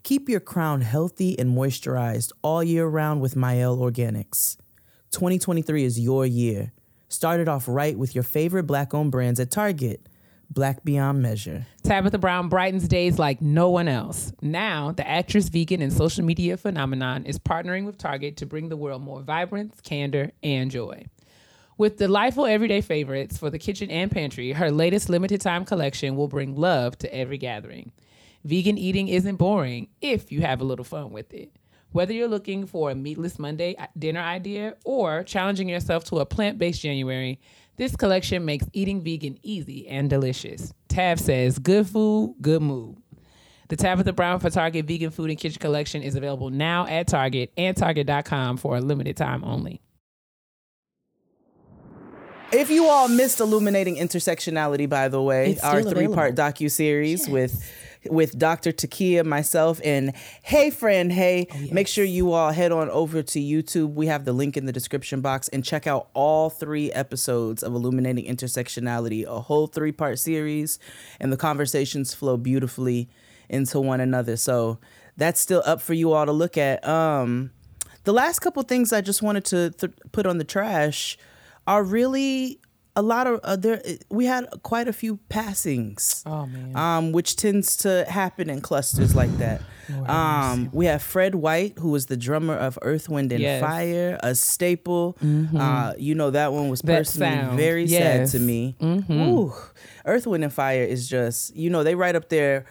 [0.03, 4.55] Keep your crown healthy and moisturized all year round with Mielle Organics.
[5.11, 6.71] 2023 is your year.
[7.09, 10.07] Start it off right with your favorite black owned brands at Target.
[10.49, 11.65] Black Beyond Measure.
[11.83, 14.33] Tabitha Brown brightens days like no one else.
[14.41, 18.77] Now, the actress, vegan, and social media phenomenon is partnering with Target to bring the
[18.77, 21.05] world more vibrance, candor, and joy.
[21.77, 26.29] With delightful everyday favorites for the kitchen and pantry, her latest limited time collection will
[26.29, 27.91] bring love to every gathering.
[28.45, 31.51] Vegan eating isn't boring if you have a little fun with it.
[31.91, 36.57] Whether you're looking for a meatless Monday dinner idea or challenging yourself to a plant
[36.57, 37.39] based January,
[37.77, 40.73] this collection makes eating vegan easy and delicious.
[40.87, 42.97] Tab says, good food, good mood.
[43.67, 47.51] The Tabitha Brown for Target Vegan Food and Kitchen Collection is available now at Target
[47.57, 49.81] and Target.com for a limited time only.
[52.51, 57.27] If you all missed Illuminating Intersectionality, by the way, It's our three part docu series
[57.27, 57.69] with
[58.09, 58.71] with Dr.
[58.71, 60.13] Takia, myself, and
[60.43, 61.47] Hey Friend Hey.
[61.51, 63.93] Oh, Make sure you all head on over to YouTube.
[63.93, 67.73] We have the link in the description box and check out all three episodes of
[67.73, 70.79] Illuminating Intersectionality, a whole three part series,
[71.19, 73.09] and the conversations flow beautifully
[73.49, 74.37] into one another.
[74.37, 74.79] So
[75.17, 76.85] that's still up for you all to look at.
[76.87, 77.51] Um,
[78.03, 81.17] the last couple things I just wanted to th- put on the trash
[81.67, 82.59] are really
[82.95, 83.81] a lot of uh, there.
[84.09, 86.23] We had quite a few passings.
[86.25, 86.75] Oh, man.
[86.75, 89.61] Um, which tends to happen in clusters like that.
[90.07, 93.61] Um, we have Fred White, who was the drummer of Earth, Wind, and Yes.
[93.61, 95.17] Fire, a staple.
[95.21, 98.31] Uh, you know that one was personally very Yes.
[98.31, 98.75] sad to me.
[98.81, 99.53] Ooh,
[100.05, 102.65] Earth, Wind, and Fire is just you know they right up there,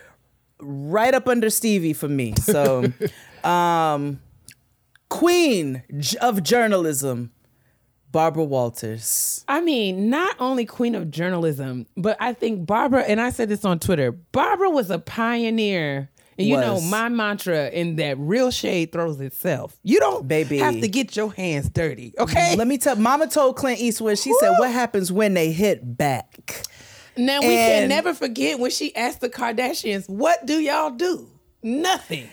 [0.60, 2.34] right up under Stevie for me.
[2.40, 2.92] So,
[3.44, 4.20] um,
[5.08, 5.82] Queen
[6.20, 7.30] of journalism,
[8.14, 9.44] Barbara Walters.
[9.48, 13.64] I mean, not only queen of journalism, but I think Barbara, and I said this
[13.64, 16.10] on Twitter, Barbara was a pioneer.
[16.38, 19.76] And you know, my mantra in that real shade throws itself.
[19.82, 20.58] You don't Baby.
[20.58, 22.54] have to get your hands dirty, okay?
[22.54, 22.94] Let me tell.
[22.94, 24.16] Mama told Clint Eastwood.
[24.16, 26.62] She said, "What happens when they hit back?"
[27.16, 31.28] now we can never forget when she asked the Kardashians, "What do y'all do?"
[31.64, 32.28] Nothing.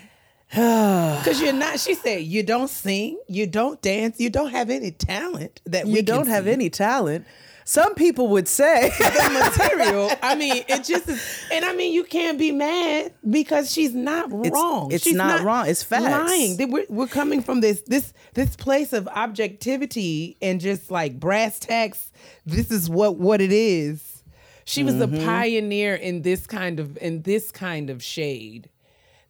[1.21, 1.79] Because you're not.
[1.79, 5.93] She said, "You don't sing, you don't dance, you don't have any talent that we
[5.93, 7.25] You don't have see." any talent.
[7.63, 8.89] Some people would say.
[8.99, 10.11] the material.
[10.21, 11.21] I mean, it just is,
[11.53, 14.91] and I mean, you can't be mad because she's not wrong.
[14.91, 15.67] it's she's not wrong.
[15.69, 16.03] It's facts.
[16.29, 16.69] Lying.
[16.71, 22.11] We're, we're coming from this this this place of objectivity and just like brass tacks.
[22.45, 24.23] This is what what it is.
[24.65, 25.21] She was Mm-hmm.
[25.21, 28.69] a pioneer in this kind of in this kind of shade.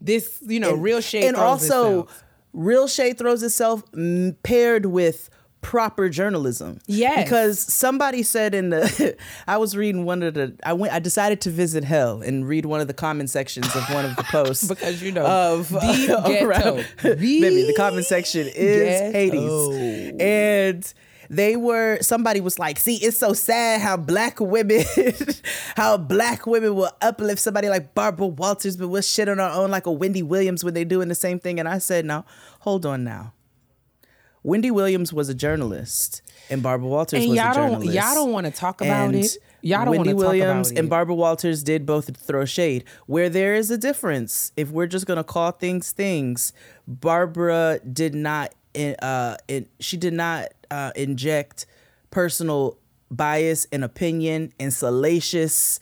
[0.01, 2.23] This you know real shade and also itself.
[2.53, 5.29] real shade throws itself mm, paired with
[5.61, 7.21] proper journalism Yeah.
[7.23, 9.15] because somebody said in the
[9.47, 12.65] i was reading one of the i went i decided to visit hell and read
[12.65, 15.79] one of the comment sections of one of the posts Because, you know, of the
[16.25, 16.45] ghetto.
[16.47, 19.71] around- baby the comment section is Ghetto.
[19.71, 20.93] hades and
[21.33, 24.83] they were somebody was like see it's so sad how black women
[25.77, 29.71] how black women will uplift somebody like barbara walters but we'll shit on our own
[29.71, 32.25] like a wendy williams when they're doing the same thing and i said now
[32.59, 33.31] hold on now
[34.43, 38.13] wendy williams was a journalist and barbara walters And was y'all a don't- journalist y'all
[38.15, 39.37] don't wanna talk about And it.
[39.63, 40.37] Y'all don't wendy wanna talk about it.
[40.37, 44.69] Wendy williams and barbara walters did both throw shade where there is a difference if
[44.69, 46.51] we're just gonna call things things
[46.87, 48.53] barbara did not
[49.01, 51.67] uh it, she did not uh inject
[52.09, 52.77] personal
[53.11, 55.79] bias and opinion and salacious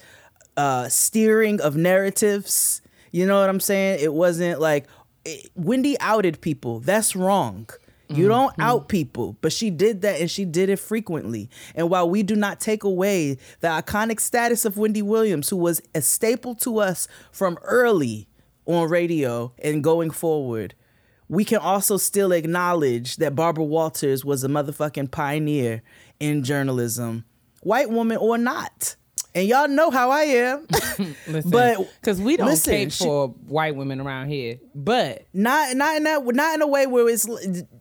[0.58, 2.82] uh steering of narratives.
[3.12, 4.00] You know what i'm saying?
[4.02, 4.88] It wasn't like
[5.24, 6.80] it, wendy outed people.
[6.80, 7.70] That's wrong.
[8.12, 11.48] You don't out people, but she did that and she did it frequently.
[11.76, 15.80] And while we do not take away the iconic status of Wendy Williams, who was
[15.94, 18.28] a staple to us from early
[18.66, 20.74] on radio and going forward,
[21.30, 25.82] we can also still acknowledge that Barbara Walters was a motherfucking pioneer
[26.20, 27.24] in journalism,
[27.62, 28.96] white woman or not.
[29.36, 30.66] And y'all know how I am.
[31.28, 35.98] Listen, but because we don't listen, cape for white women around here, but not not
[35.98, 37.28] in that not in a way where it's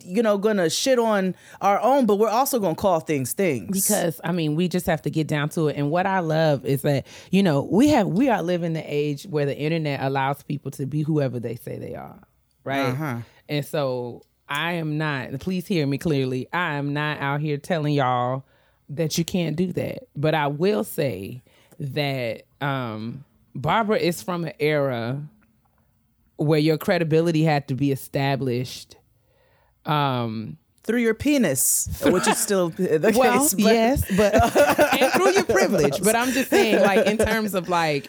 [0.05, 3.71] you know gonna shit on our own, but we're also gonna call things things.
[3.71, 5.77] because I mean, we just have to get down to it.
[5.77, 9.25] And what I love is that you know we have we are living the age
[9.25, 12.21] where the internet allows people to be whoever they say they are,
[12.63, 12.91] right?
[12.91, 13.19] Uh-huh.
[13.49, 15.39] And so I am not.
[15.41, 16.49] Please hear me clearly.
[16.53, 18.45] I am not out here telling y'all
[18.91, 20.05] that you can't do that.
[20.17, 21.43] But I will say
[21.79, 25.23] that um, Barbara is from an era
[26.37, 28.97] where your credibility had to be established.
[29.85, 33.55] Um, through your penis, which is still the well, case.
[33.55, 34.35] but- yes, but
[35.01, 36.03] and through your privilege.
[36.03, 38.09] But I'm just saying, like in terms of like,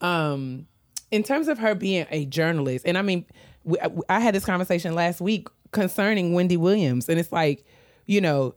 [0.00, 0.66] um,
[1.10, 3.26] in terms of her being a journalist, and I mean,
[3.64, 7.64] we, I had this conversation last week concerning Wendy Williams, and it's like,
[8.06, 8.54] you know,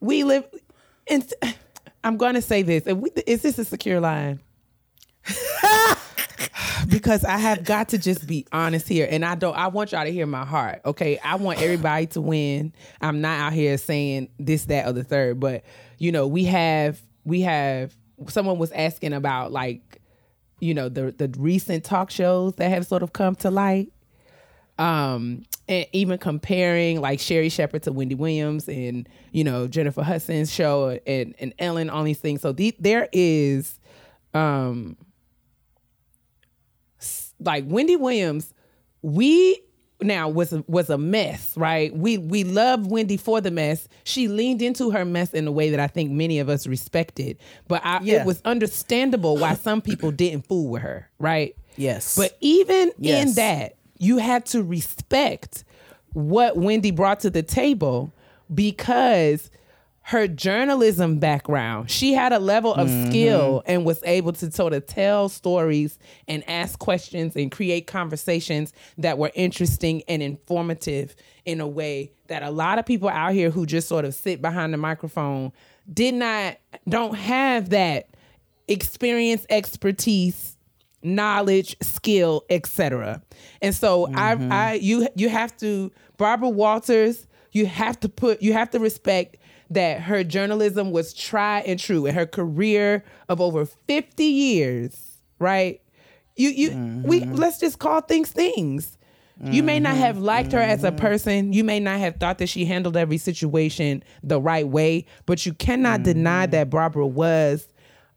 [0.00, 0.46] we live.
[1.08, 1.32] And
[2.04, 4.40] I'm going to say this: we, is this a secure line?
[6.88, 9.56] because I have got to just be honest here, and I don't.
[9.56, 10.80] I want y'all to hear my heart.
[10.84, 12.72] Okay, I want everybody to win.
[13.00, 15.64] I'm not out here saying this, that, or the third, but
[15.98, 17.96] you know, we have we have.
[18.28, 20.00] Someone was asking about like,
[20.60, 23.92] you know, the the recent talk shows that have sort of come to light.
[24.80, 30.52] Um, and even comparing like Sherri Shepherd to Wendy Williams and you know Jennifer Hudson's
[30.52, 32.40] show and and Ellen on these things.
[32.40, 33.78] So the, there is,
[34.32, 34.96] um,
[37.38, 38.54] like Wendy Williams,
[39.02, 39.60] we
[40.02, 41.94] now was a, was a mess, right?
[41.94, 43.86] We we love Wendy for the mess.
[44.04, 47.38] She leaned into her mess in a way that I think many of us respected,
[47.68, 51.54] but I, it was understandable why some people didn't fool with her, right?
[51.76, 52.16] Yes.
[52.16, 55.62] But even in that, you had to respect
[56.14, 58.12] what Wendy brought to the table
[58.52, 59.50] because
[60.02, 63.10] her journalism background, she had a level of mm-hmm.
[63.10, 68.72] skill and was able to sort of tell stories and ask questions and create conversations
[68.98, 73.50] that were interesting and informative in a way that a lot of people out here
[73.50, 75.52] who just sort of sit behind the microphone
[75.92, 76.56] did not
[76.88, 78.08] don't have that
[78.66, 80.49] experience, expertise,
[81.02, 83.22] knowledge, skill, etc.
[83.62, 84.52] And so I mm-hmm.
[84.52, 89.36] I you you have to Barbara Walters, you have to put you have to respect
[89.70, 95.80] that her journalism was tried and true and her career of over 50 years, right?
[96.36, 96.70] You you
[97.04, 97.34] we mm-hmm.
[97.34, 98.96] let's just call things things.
[99.42, 100.02] You may not mm-hmm.
[100.02, 101.54] have liked her as a person.
[101.54, 105.54] You may not have thought that she handled every situation the right way, but you
[105.54, 107.66] cannot deny that Barbara was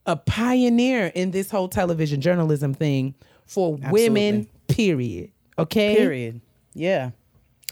[0.06, 3.14] a pioneer in this whole television journalism thing
[3.46, 5.30] for women, period.
[5.58, 5.96] Okay?
[5.96, 6.40] Period.
[6.74, 7.10] Yeah.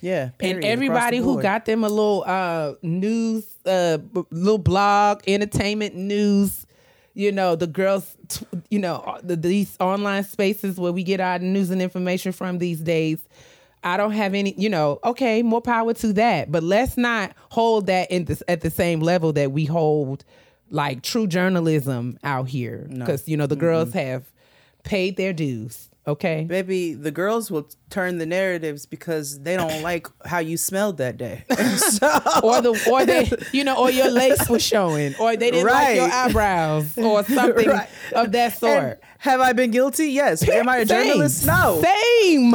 [0.01, 0.31] Yeah.
[0.39, 0.57] period.
[0.57, 3.99] And everybody who got them a little uh news uh
[4.31, 6.67] little blog, entertainment news,
[7.15, 11.39] you know, the girls t- you know, the, these online spaces where we get our
[11.39, 13.25] news and information from these days.
[13.85, 17.87] I don't have any, you know, okay, more power to that, but let's not hold
[17.87, 20.25] that in this at the same level that we hold
[20.73, 24.25] like true journalism out here because you know the girls have
[24.85, 26.43] paid their dues, okay?
[26.45, 31.17] Baby, the girls will turn the narratives because they don't like how you smelled that
[31.19, 31.45] day.
[31.77, 32.07] so,
[32.43, 35.95] or the or they you know or your lace was showing or they didn't like
[35.97, 37.89] your eyebrows or something Right.
[38.15, 39.01] of that and sort.
[39.19, 40.09] have I been guilty?
[40.09, 40.43] Yes.
[40.49, 41.07] Am I a Same.
[41.07, 41.47] journalist?
[41.47, 41.83] No.
[41.83, 42.55] Same.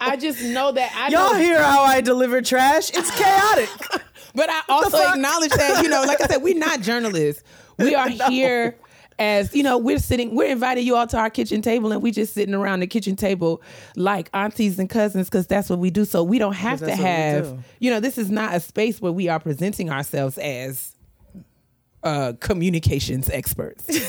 [0.00, 2.90] I just know that I Y'all hear how I deliver trash?
[2.92, 3.68] It's chaotic.
[4.34, 7.42] But I also acknowledge that you know, like I said, we're not journalists.
[7.78, 8.76] We are here
[9.20, 12.10] as you know, we're sitting, we're inviting you all to our kitchen table, and we
[12.10, 13.62] just sitting around the kitchen table
[13.94, 16.06] like aunties and cousins because that's what we do.
[16.06, 18.60] So we don't have to that's what we have, you know, this is not a
[18.60, 20.96] space where we are presenting ourselves as
[22.02, 23.84] uh, communications experts.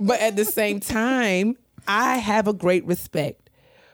[0.00, 3.50] but at the same time, I have a great respect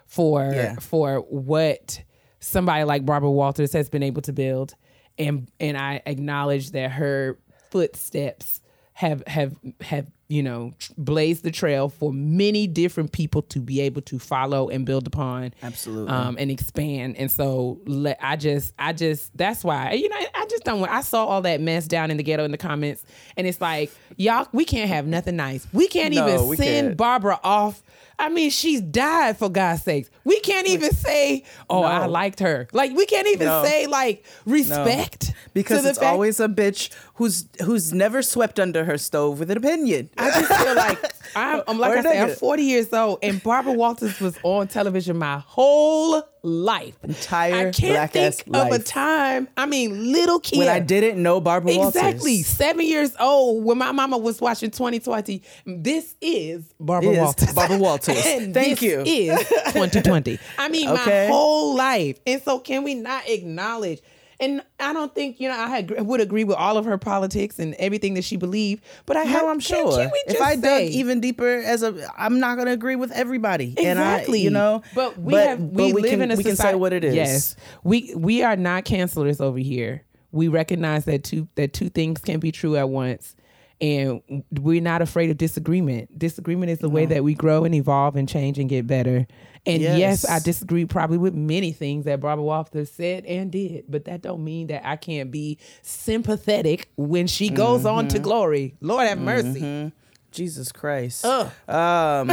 [0.06, 0.76] for Yeah.
[0.76, 2.02] for what
[2.40, 4.74] somebody like Barbara Walters has been able to build,
[5.18, 7.38] and and I acknowledge that her
[7.70, 8.60] footsteps
[8.94, 14.02] have have have you know blazed the trail for many different people to be able
[14.02, 16.10] to follow and build upon Absolutely.
[16.12, 20.44] um and expand and so let i just i just that's why you know i
[20.50, 23.04] just don't want i saw all that mess down in the ghetto in the comments
[23.36, 26.88] and it's like y'all we can't have nothing nice we can't No, even we send
[26.88, 26.96] can't.
[26.96, 27.80] barbara off
[28.20, 30.10] I mean, she's died for God's sakes.
[30.24, 33.64] We can't even say, "Oh, I liked her." Like, we can't even No.
[33.64, 38.84] say like respect because to it's fact- always a bitch who's who's never swept under
[38.84, 40.08] her stove with an opinion.
[40.16, 40.98] I just feel like
[41.36, 44.68] I'm, I'm like Or I said, I'm 40 years old, and Barbara Walters was on
[44.68, 46.94] television my whole life.
[47.02, 49.48] Entire I can't think of a time.
[49.56, 50.60] I mean, little kid.
[50.60, 52.00] when I didn't know Barbara Walters.
[52.00, 55.42] Exactly, seven years old when my mama was watching 2020.
[55.66, 57.52] This is Barbara Is Walters.
[57.52, 58.22] Barbara Walters.
[58.22, 59.02] Thank this you.
[59.04, 60.38] Is 2020.
[60.56, 61.26] I mean, Okay.
[61.26, 62.20] my whole life.
[62.26, 64.00] And so, can we not acknowledge?
[64.40, 67.58] And I don't think you know I had, would agree with all of her politics
[67.58, 69.96] and everything that she believed, but I No, I'm can- sure.
[69.96, 73.74] Can, we if I dug even deeper as a, I'm not gonna agree with everybody.
[73.78, 74.40] And I, Exactly.
[74.42, 76.74] you know, but we but, have but we, live can, in a we can society.
[76.74, 77.14] say what it is.
[77.14, 80.04] Yes, we we are not cancelers over here.
[80.30, 83.34] We recognize that two that two things can be true at once,
[83.80, 86.18] and we're not afraid of disagreement.
[86.18, 89.26] Disagreement is the way that we grow and evolve and change and get better.
[89.66, 90.28] And yes, Yes.
[90.28, 94.42] I disagree probably with many things that Barbara Walters said and did, but that don't
[94.42, 98.16] mean that I can't be sympathetic when she goes on Mm-hmm.
[98.16, 98.74] to glory.
[98.80, 99.92] Lord have mercy.
[100.32, 101.24] Jesus Christ.
[101.24, 101.50] Ugh.
[101.68, 102.32] Um,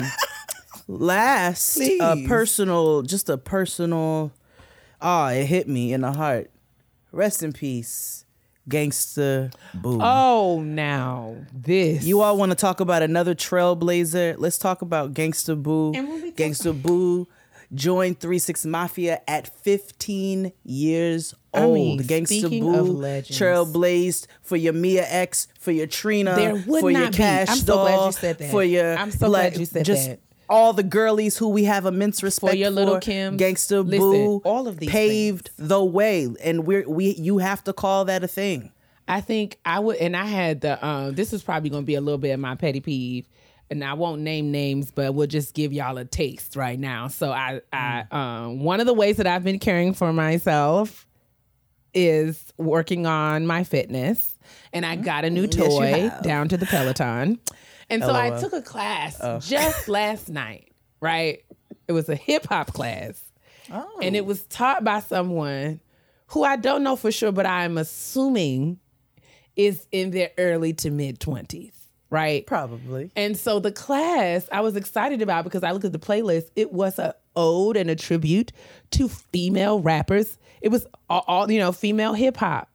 [0.87, 4.31] last, a personal, just a personal.
[5.01, 6.49] Ah, it hit me in the heart.
[7.11, 8.24] Rest in peace,
[8.69, 9.99] Gangsta Boo.
[10.01, 14.35] Oh, now this You all want to talk about another trailblazer?
[14.37, 15.93] Let's talk about Gangsta Boo.
[15.93, 17.27] And when we talk- Gangsta Boo
[17.73, 21.73] joined 3 6 Mafia at 15 years I old.
[21.75, 23.39] mean, Gangsta Boo of legends.
[23.39, 27.17] trailblazed for your Mia X, for your Trina, There would for your not be.
[27.17, 28.51] Cash I'm so glad you said that.
[28.51, 30.19] for your I'm so like, glad you said just that.
[30.49, 33.39] All the girlies who we have immense respect for your little Kims.
[33.39, 37.73] Gangsta Listen, Boo, all of these paved the way, and we're we you have to
[37.73, 38.71] call that a thing.
[39.07, 40.83] I think I would, and I had the.
[40.85, 43.27] Um, this is probably going to be a little bit of my petty peeve,
[43.69, 47.07] and I won't name names, but we'll just give y'all a taste right now.
[47.07, 51.05] So I, I, um, one of the ways that I've been caring for myself
[51.93, 54.37] is working on my fitness,
[54.73, 56.23] and I got a new toy have.
[56.23, 57.39] down to the Peloton,
[57.89, 59.17] and so I took a class
[59.47, 60.71] just last night.
[61.01, 61.43] Right,
[61.87, 63.21] it was a hip hop class
[64.01, 65.79] and it was taught by someone
[66.27, 68.79] who I don't know for sure, but I'm assuming
[69.55, 71.73] is in their early to mid 20s,
[72.09, 72.45] right?
[72.45, 73.11] Probably.
[73.15, 76.49] And so the class I was excited about because I looked at the playlist.
[76.55, 78.51] It was a ode and a tribute
[78.91, 80.37] to female rappers.
[80.61, 82.69] It was all, all you know, female hip hop.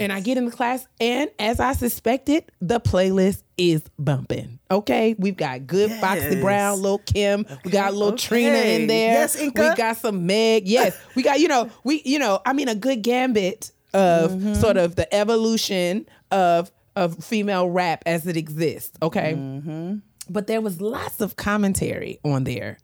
[0.00, 4.58] And I get in the class, and as I suspected, the playlist is bumping.
[4.70, 8.16] Okay, we've got good Foxy Brown, Lil Kim, we got Lil okay.
[8.16, 9.12] Trina in there.
[9.14, 9.60] Yes, Inca.
[9.70, 10.66] we got some Meg.
[10.66, 14.54] Yes, we got you know we you know I mean a good gambit of Mm-hmm.
[14.54, 18.96] sort of the evolution of of female rap as it exists.
[19.02, 19.96] Okay, Mm-hmm.
[20.28, 22.78] but there was lots of commentary on there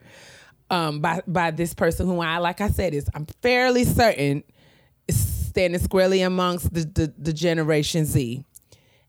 [0.71, 4.43] um, by by this person who I like I said is I'm fairly certain
[5.09, 5.17] is
[5.47, 8.45] standing squarely amongst the the, the Generation Z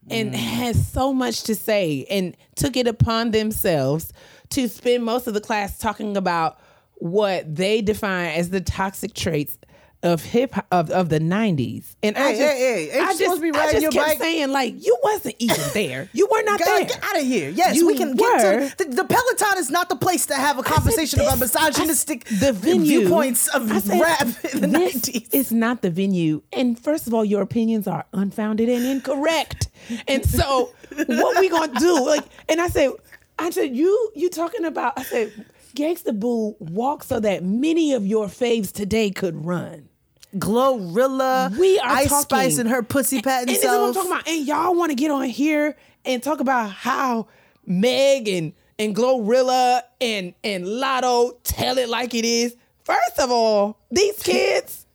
[0.09, 0.35] and mm.
[0.35, 4.13] has so much to say and took it upon themselves
[4.49, 6.59] to spend most of the class talking about
[6.95, 9.57] what they define as the toxic traits
[10.03, 13.51] of hip of, of the 90s and I just, hey, hey, I you supposed to
[13.51, 14.17] be I just your kept bike?
[14.19, 17.49] saying like you wasn't even there you were not God, there get out of here.
[17.49, 18.15] Yes, You we can were.
[18.15, 21.53] get to the, the Peloton is not the place to have a conversation about this-
[21.55, 24.21] misogynistic I the venue, viewpoints of said, rap
[24.53, 25.33] in the 90s.
[25.33, 26.43] is not the venue.
[26.53, 29.69] And first of all, your opinions are unfounded and incorrect.
[30.07, 30.73] and so
[31.07, 32.05] what we gonna do?
[32.05, 32.91] Like, and I said,
[33.39, 35.33] I said, you you talking about I said,
[35.77, 39.89] Gangsta Boo walk so that many of your faves today could run.
[40.35, 43.93] Glorilla, We are Ice talking- Spice and her pussy patting And this is what I'm
[43.93, 43.95] self.
[44.07, 44.27] talking about.
[44.27, 47.27] And y'all want to get on here and talk about how
[47.65, 52.55] Meg and and Glorilla and and Latto tell it like it is.
[52.83, 54.85] First of all, these kids,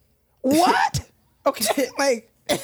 [0.41, 1.01] what?
[1.45, 2.31] Okay, like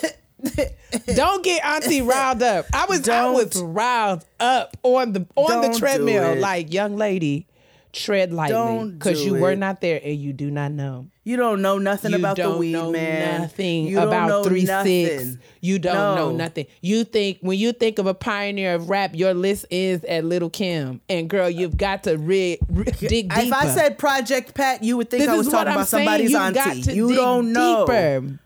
[1.16, 2.66] don't get Auntie riled up.
[2.72, 6.36] I was I was riled up on the on Don't the treadmill.
[6.36, 7.47] Like young lady,
[7.92, 11.06] tread lightly because do you were not there and you do not know.
[11.24, 13.42] You don't know nothing You about the weed, man.
[13.42, 15.36] nothing You don't about three six.
[15.60, 16.66] You don't know nothing.
[16.80, 20.48] You think when you think of a pioneer of rap, your list is at Little
[20.50, 21.00] Kim.
[21.08, 23.40] And girl, you've got to re- re- dig deeper.
[23.40, 26.06] If I said Project Pat, you would think this I was talking about saying.
[26.06, 26.92] somebody's You've auntie.
[26.94, 27.86] you don't know.
[27.86, 28.38] deeper.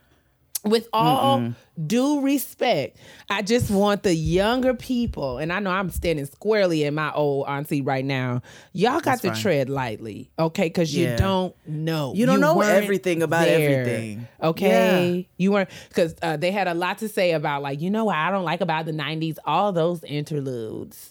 [0.64, 1.54] With all
[1.88, 2.96] due respect,
[3.28, 7.48] I just want the younger people, and I know I'm standing squarely in my old
[7.48, 8.42] auntie right now.
[8.72, 9.40] Y'all got That's to fine.
[9.42, 10.66] tread lightly, okay?
[10.66, 12.12] Because you don't know.
[12.14, 14.28] You don't know everything about there, everything.
[14.40, 15.22] Okay, Yeah.
[15.36, 18.16] you weren't because uh, they had a lot to say about like you know what
[18.16, 21.10] I don't like about the '90s, all those interludes.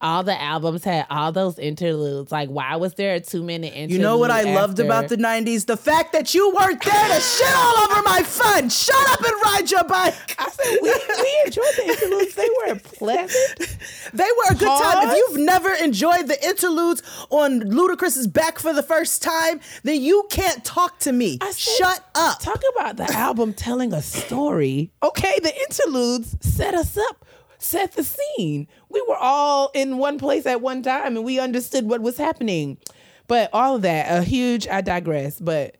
[0.00, 2.30] All the albums had all those interludes.
[2.30, 3.90] Like, why was there a two minute interlude?
[3.90, 5.66] You know what I loved about the 90s?
[5.66, 8.68] The fact that you weren't there to shit all over my fun.
[8.68, 10.14] Shut up and ride your bike.
[10.38, 12.34] I said we, we enjoyed the interludes.
[12.34, 13.76] They were pleasant.
[14.14, 15.08] They were a good time.
[15.08, 20.26] If you've never enjoyed the interludes on Ludacris's back for the first time, then you
[20.30, 21.38] can't talk to me.
[21.40, 22.38] I said, Shut up.
[22.38, 24.92] Talk about the album telling a story.
[25.02, 27.24] Okay, the interludes set us up,
[27.58, 28.68] set the scene.
[28.90, 32.78] We were all in one place at one time and we understood what was happening.
[33.26, 35.76] But all of that, a huge, I digress, but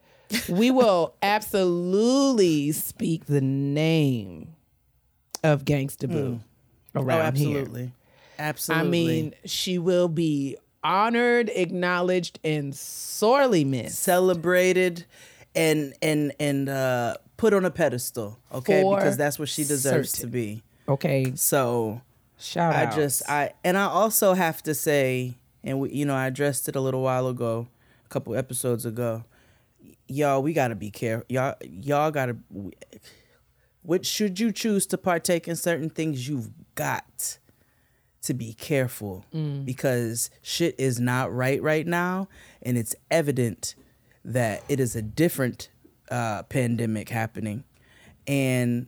[0.47, 4.55] we will absolutely speak the name
[5.43, 6.39] of Gangsta Boo
[6.95, 7.57] oh, around here.
[7.57, 7.93] absolutely.
[8.37, 8.87] Absolutely.
[8.87, 13.99] I mean, she will be honored, acknowledged, and sorely missed.
[13.99, 15.05] celebrated
[15.55, 18.81] and and and uh put on a pedestal, okay?
[18.81, 20.29] For because that's what she deserves certain.
[20.29, 20.63] to be.
[20.87, 22.01] Okay, So
[22.39, 26.27] shout I just I and I also have to say, and we, you know, I
[26.27, 27.67] addressed it a little while ago,
[28.05, 29.23] a couple episodes ago.
[30.07, 31.25] Y'all, we gotta be careful.
[31.29, 32.37] Y'all, y'all gotta.
[33.81, 37.37] Which should you choose to partake in certain things, you've got
[38.21, 39.25] to be careful
[39.63, 42.27] because shit is not right right now,
[42.61, 43.75] and it's evident
[44.25, 45.69] that it is a different
[46.11, 47.63] uh, pandemic happening,
[48.27, 48.87] and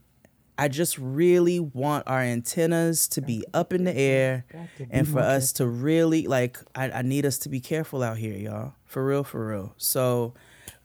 [0.62, 4.44] I just really want our antennas to be up in the air
[4.90, 8.36] and for us to really like I, I need us to be careful out here,
[8.36, 8.74] y'all.
[8.84, 9.74] For real, for real.
[9.76, 10.34] So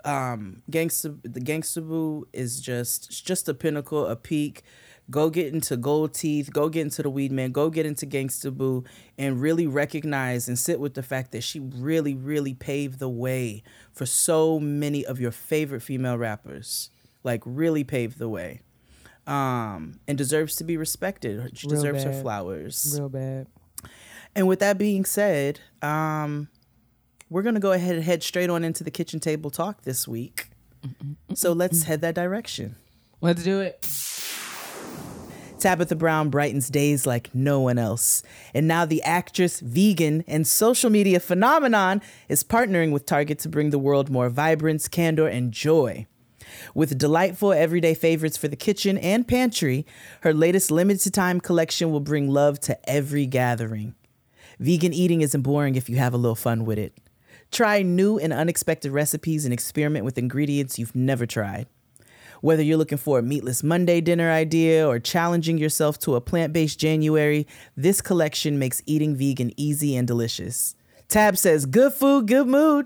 [0.03, 4.63] um Gangsta the Gangsta Boo is just just a pinnacle, a peak.
[5.09, 8.51] go get into Gold Teeth, go get into the Weed Man, go get into Gangsta
[8.51, 8.83] Boo,
[9.17, 13.63] and really recognize and sit with the fact that she really, really paved the way
[13.91, 16.89] for so many of your favorite female rappers.
[17.23, 18.61] Like really paved the way.
[19.27, 21.51] Um, and deserves to be respected.
[21.57, 22.95] She Real deserves her flowers.
[22.97, 23.47] Real bad.
[24.35, 26.47] And with that being said, um,
[27.29, 30.49] we're gonna go ahead and head straight on into the kitchen table talk this week.
[31.33, 32.77] So let's head that direction.
[33.19, 33.85] Let's do it.
[35.59, 38.21] Tabitha Brown brightens days like no one else.
[38.53, 43.71] And now the actress, vegan, and social media phenomenon is partnering with Target to bring
[43.71, 46.05] the world more vibrance, candor, and joy.
[46.73, 49.85] With delightful everyday favorites for the kitchen and pantry,
[50.21, 53.95] her latest limited time collection will bring love to every gathering.
[54.59, 56.97] Vegan eating isn't boring if you have a little fun with it.
[57.51, 61.67] Try new and unexpected recipes and experiment with ingredients you've never tried.
[62.41, 66.53] Whether you're looking for a meatless Monday dinner idea or challenging yourself to a plant
[66.53, 70.75] based January, this collection makes eating vegan easy and delicious.
[71.07, 72.85] Tab says, Good food, good mood.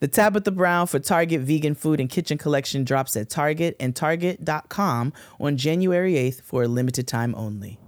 [0.00, 5.12] The Tabitha Brown for Target Vegan Food and Kitchen Collection drops at Target and Target.com
[5.38, 7.78] on January 8th for a limited time only.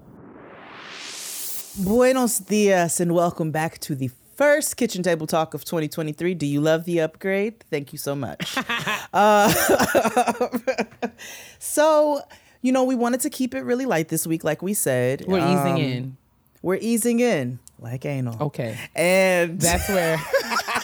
[1.82, 6.34] Buenos dias and welcome back to the first Kitchen Table Talk of 2023.
[6.34, 7.64] Do you love the upgrade?
[7.70, 8.58] Thank you so much.
[9.14, 9.48] uh,
[11.58, 12.20] so,
[12.60, 15.24] you know, we wanted to keep it really light this week, like we said.
[15.26, 16.16] We're easing Um, in.
[16.60, 18.36] We're easing in, like anal.
[18.40, 18.78] Okay.
[18.94, 20.16] And That's where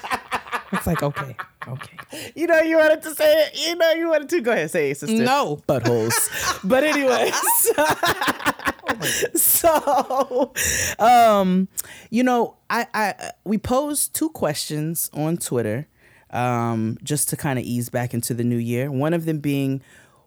[0.73, 1.97] it's like, okay, okay.
[2.35, 3.69] you know, you wanted to say it.
[3.69, 4.41] You know, you wanted to.
[4.41, 5.17] Go ahead, say it, sister.
[5.17, 5.59] No.
[5.67, 6.13] buttholes.
[6.69, 7.35] but anyways,
[9.43, 10.53] so
[10.99, 11.69] um,
[12.11, 15.89] you know, I, I we posed two questions on Twitter,
[16.31, 18.91] um, just to kind of ease back into the new year.
[18.91, 19.83] One of them being,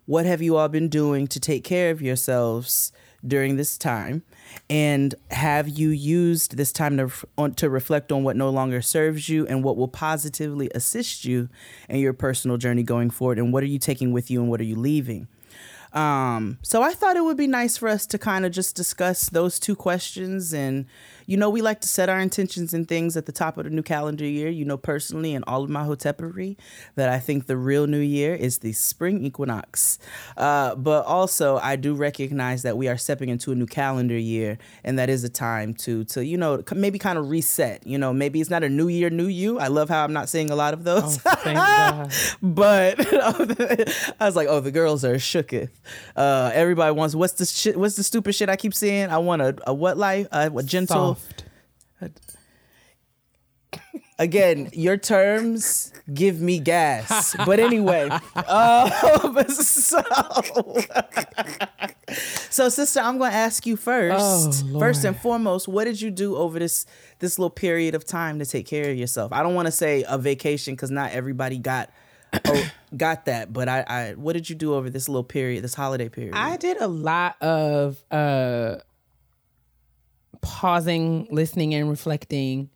[0.05, 2.91] what have you all been doing to take care of yourselves
[3.25, 4.23] during this time?
[4.69, 9.29] And have you used this time to, on, to reflect on what no longer serves
[9.29, 11.49] you and what will positively assist you
[11.89, 13.37] in your personal journey going forward?
[13.37, 15.27] And what are you taking with you and what are you leaving?
[15.93, 19.29] Um, so I thought it would be nice for us to kind of just discuss
[19.29, 20.53] those two questions.
[20.53, 20.85] And,
[21.25, 23.69] you know, we like to set our intentions and things at the top of the
[23.69, 24.49] new calendar year.
[24.49, 26.57] You know, personally, and all of my hotepery,
[26.95, 29.99] that I think the real new year is the spring equinox.
[30.37, 34.57] Uh, but also, I do recognize that we are stepping into a new calendar year,
[34.83, 37.85] and that is a time to, to you know, maybe kind of reset.
[37.85, 39.59] You know, maybe it's not a new year, new you.
[39.59, 41.19] I love how I'm not seeing a lot of those.
[41.25, 42.11] Oh, thank God.
[42.41, 43.13] But
[44.19, 45.69] I was like, oh, the girls are shooketh.
[46.15, 47.77] Uh, everybody wants what's the shit?
[47.77, 49.09] What's the stupid shit I keep saying?
[49.09, 50.27] I want a, a what life?
[50.31, 51.10] A, a gentle.
[51.15, 51.45] Soft.
[54.19, 57.35] Again, your terms give me gas.
[57.43, 58.07] But anyway,
[58.47, 58.91] um,
[59.49, 60.01] so
[62.51, 64.63] so sister, I'm going to ask you first.
[64.67, 66.85] Oh, first and foremost, what did you do over this
[67.17, 69.33] this little period of time to take care of yourself?
[69.33, 71.89] I don't want to say a vacation because not everybody got.
[72.45, 75.73] oh, got that, but I, I, what did you do over this little period, this
[75.73, 76.35] holiday period?
[76.35, 78.75] I did a lot of uh
[80.41, 82.69] pausing, listening and reflecting,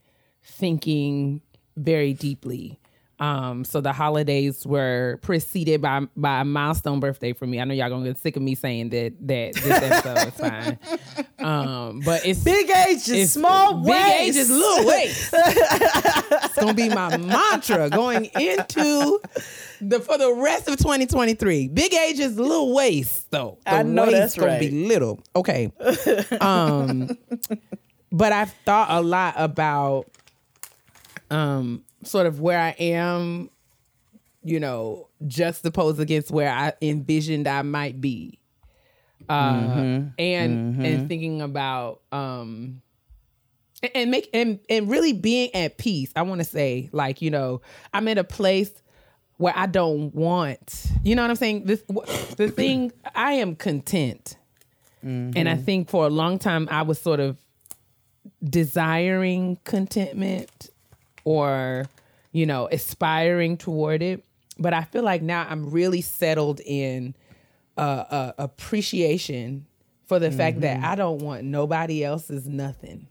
[0.44, 1.42] thinking
[1.78, 2.80] very deeply.
[3.18, 7.62] Um, so the holidays were preceded by by a milestone birthday for me.
[7.62, 10.80] I know y'all gonna get sick of me saying that that this episode is fine.
[11.38, 14.20] Um, but it's Big age it's small big waist.
[14.38, 15.30] ages, little waist.
[15.34, 19.20] it's gonna be my mantra going into
[19.80, 21.68] the for the rest of 2023.
[21.68, 23.60] Big age is little waist though.
[23.66, 24.60] The I know waist that's gonna right.
[24.60, 25.20] be little.
[25.36, 25.72] Okay.
[26.42, 27.16] um,
[28.12, 30.08] but I've thought a lot about
[31.30, 33.50] um sort of where I am,
[34.44, 38.40] you know, just juxtaposed against where I envisioned I might be.
[39.28, 40.08] Uh Mm-hmm.
[40.20, 42.82] and and thinking about um
[43.82, 46.12] and- and make and and really being at peace.
[46.16, 47.62] I want to say like, you know,
[47.94, 48.72] I'm at a place
[49.38, 51.66] where I don't want, you know what I'm saying?
[51.66, 51.82] This
[52.38, 54.38] the thing I am content.
[55.02, 57.38] And I think for a long time I was sort of
[58.44, 60.70] desiring contentment
[61.26, 61.86] or
[62.32, 64.24] you know aspiring toward it.
[64.58, 67.14] But i feel like now i'm really settled in
[67.78, 69.66] uh, uh appreciation
[70.06, 73.08] for the fact that i don't want nobody else's nothing.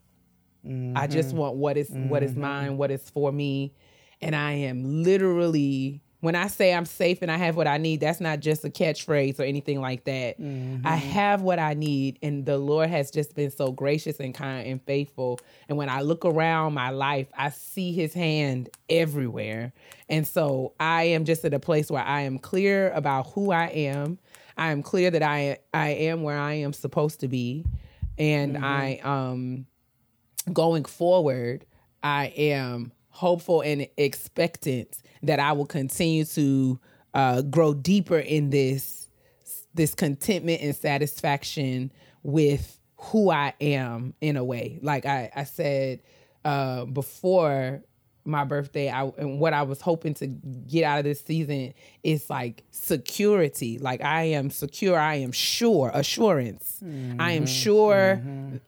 [0.97, 3.75] I just want what is what is mine what is for me.
[4.23, 8.01] And i am literally when I say I'm safe and I have what I need,
[8.01, 10.37] that's not just a catchphrase or anything like that.
[10.83, 14.67] I have what I need, and the Lord has just been so gracious and kind
[14.67, 15.39] and faithful.
[15.69, 19.75] And when I look around my life, I see His hand everywhere.
[20.09, 23.67] And so I am just at a place where I am clear about who I
[23.67, 24.19] am.
[24.57, 27.67] I am clear that I I am where I am supposed to be,
[28.17, 29.67] and I um
[30.55, 31.67] going forward,
[32.03, 36.81] I am hopeful and expectant that I will continue to
[37.15, 39.09] uh, grow deeper in this
[39.73, 41.93] this contentment and satisfaction
[42.23, 44.79] with who I am in a way.
[44.83, 46.01] Like I, I said
[46.45, 47.83] uh, before
[48.25, 52.29] my birthday, I and what I was hoping to get out of this season is
[52.29, 53.79] like security.
[53.79, 56.83] Like I am secure, I am sure, assurance.
[57.19, 58.23] I am sure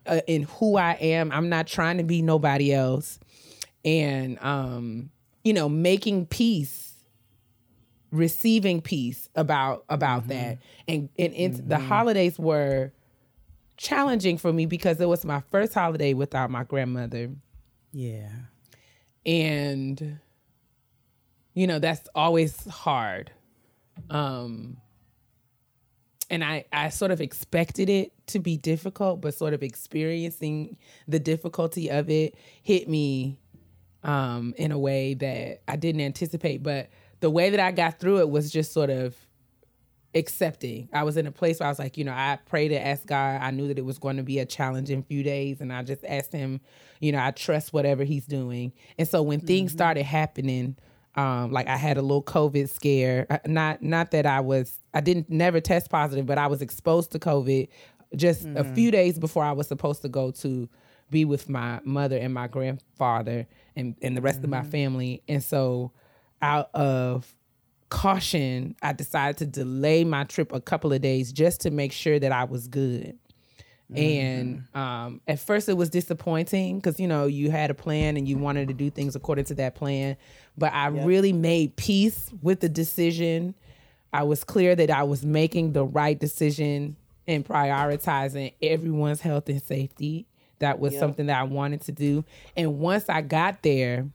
[0.07, 1.33] uh, in who I am.
[1.33, 3.19] I'm not trying to be nobody else.
[3.87, 5.11] And um,
[5.45, 6.93] you know, making peace
[8.13, 10.59] receiving peace about about that.
[10.89, 12.93] And and it's, the holidays were
[13.77, 17.31] challenging for me because it was my first holiday without my grandmother.
[17.93, 18.29] Yeah.
[19.25, 20.19] and
[21.55, 23.31] you know that's always hard.
[24.11, 24.77] Um
[26.29, 30.77] and i i sort of expected it to be difficult but sort of experiencing
[31.07, 33.39] the difficulty of it hit me
[34.07, 36.89] um in a way that i didn't anticipate but
[37.21, 39.15] the way that i got through it was just sort of
[40.17, 40.89] accepting.
[40.93, 43.07] I was in a place where I was like, you know, I prayed to ask
[43.07, 43.41] God.
[43.43, 46.05] I knew that it was going to be a challenging few days, and I just
[46.05, 46.61] asked Him,
[47.01, 48.73] you know, I trust whatever He's doing.
[48.99, 50.77] And so when things started happening,
[51.15, 53.27] um, like I had a little COVID scare.
[53.31, 57.13] Uh, Not not that I was, I didn't never test positive, but I was exposed
[57.13, 57.69] to COVID
[58.15, 60.69] just a few days before I was supposed to go to
[61.11, 63.47] be with my mother and my grandfather
[63.77, 65.23] and and the rest of my family.
[65.29, 65.93] And so
[66.43, 67.33] out of
[67.89, 72.19] caution, I decided to delay my trip a couple of days just to make sure
[72.19, 73.19] that I was good.
[73.95, 78.29] And um, at first, it was disappointing because you know you had a plan and
[78.29, 80.17] you wanted to do things according to that plan.
[80.59, 83.55] But I really made peace with the decision.
[84.13, 86.97] I was clear that I was making the right decision
[87.29, 90.27] and prioritizing everyone's health and safety.
[90.59, 92.25] That was something that I wanted to do.
[92.57, 94.09] And once I got there,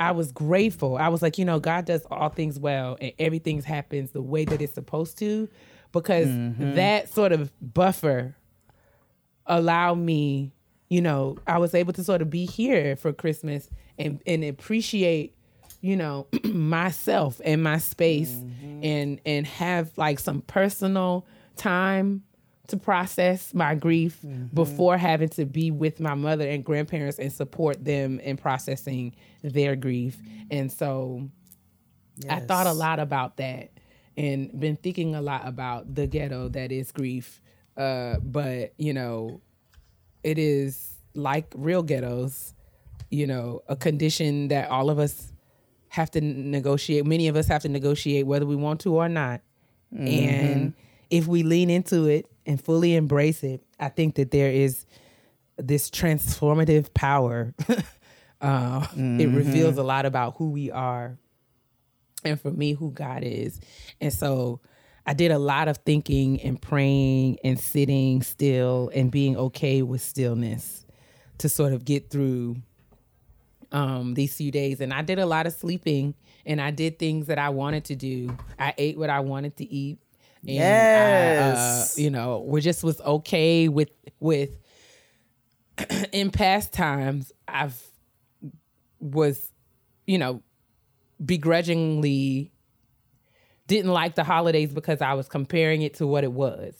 [0.00, 0.96] I was grateful.
[0.96, 4.44] I was like, you know, God does all things well and everything happens the way
[4.44, 5.48] that it's supposed to
[5.92, 6.74] because mm-hmm.
[6.74, 8.36] that sort of buffer
[9.46, 10.52] allowed me,
[10.88, 13.68] you know, I was able to sort of be here for Christmas
[13.98, 15.34] and and appreciate,
[15.80, 18.84] you know, myself and my space mm-hmm.
[18.84, 21.26] and and have like some personal
[21.56, 22.22] time
[22.68, 24.20] to process my grief
[24.54, 29.74] before having to be with my mother and grandparents and support them in processing their
[29.74, 30.16] grief.
[30.50, 31.28] And so
[32.28, 33.70] I thought a lot about that
[34.16, 37.40] and been thinking a lot about the ghetto that is grief.
[37.76, 39.40] Uh, but, you know,
[40.22, 42.52] it is like real ghettos,
[43.10, 45.32] you know, a condition that all of us
[45.88, 47.06] have to negotiate.
[47.06, 49.40] Many of us have to negotiate whether we want to or not.
[49.96, 50.74] And
[51.10, 54.84] if we lean into it and fully embrace it, I think that there is
[55.56, 57.54] this transformative power.
[58.40, 61.18] uh, It reveals a lot about who we are
[62.24, 63.60] and for me, who God is.
[64.00, 64.60] And so
[65.06, 70.02] I did a lot of thinking and praying and sitting still and being okay with
[70.02, 70.84] stillness
[71.38, 72.56] to sort of get through
[73.72, 74.80] um, these few days.
[74.80, 77.96] And I did a lot of sleeping and I did things that I wanted to
[77.96, 78.36] do.
[78.58, 79.98] I ate what I wanted to eat.
[80.42, 81.96] And Yes.
[81.96, 84.50] I, uh, you know, we just was okay with with
[86.12, 87.80] in past times I've
[89.00, 89.52] was,
[90.06, 90.42] you know,
[91.24, 92.52] begrudgingly
[93.66, 96.74] didn't like the holidays because I was comparing it to what it was.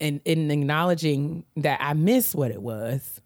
[0.00, 3.20] And in acknowledging that I miss what it was.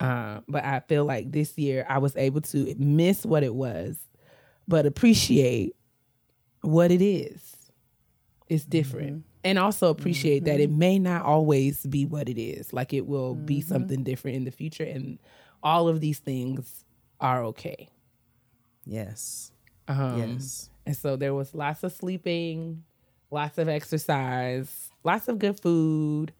[0.00, 3.96] Uh, but I feel like this year I was able to miss what it was,
[4.68, 5.74] but appreciate
[6.60, 7.53] what it is.
[8.48, 9.24] It's different.
[9.42, 12.72] And also appreciate that it may not always be what it is.
[12.72, 14.84] Like it will be something different in the future.
[14.84, 15.18] And
[15.62, 16.84] all of these things
[17.20, 17.90] are okay.
[18.86, 19.52] Yes.
[19.88, 20.70] Um, yes.
[20.86, 22.84] And so there was lots of sleeping,
[23.30, 26.32] lots of exercise, lots of good food,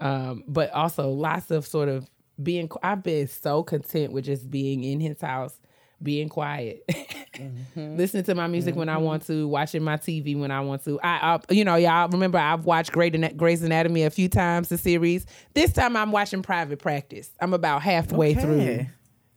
[0.00, 2.08] um, but also lots of sort of
[2.42, 2.70] being.
[2.82, 5.58] I've been so content with just being in his house,
[6.02, 6.84] being quiet,
[7.40, 7.96] Mm-hmm.
[7.96, 9.04] listening to my music when I mm-hmm.
[9.04, 11.00] want to, watching my TV when I want to.
[11.00, 14.78] I, I you know, y'all remember I've watched Great Grey's Anatomy a few times, the
[14.78, 15.26] series.
[15.54, 17.30] This time I'm watching Private Practice.
[17.40, 18.60] I'm about halfway through.
[18.60, 18.90] Okay.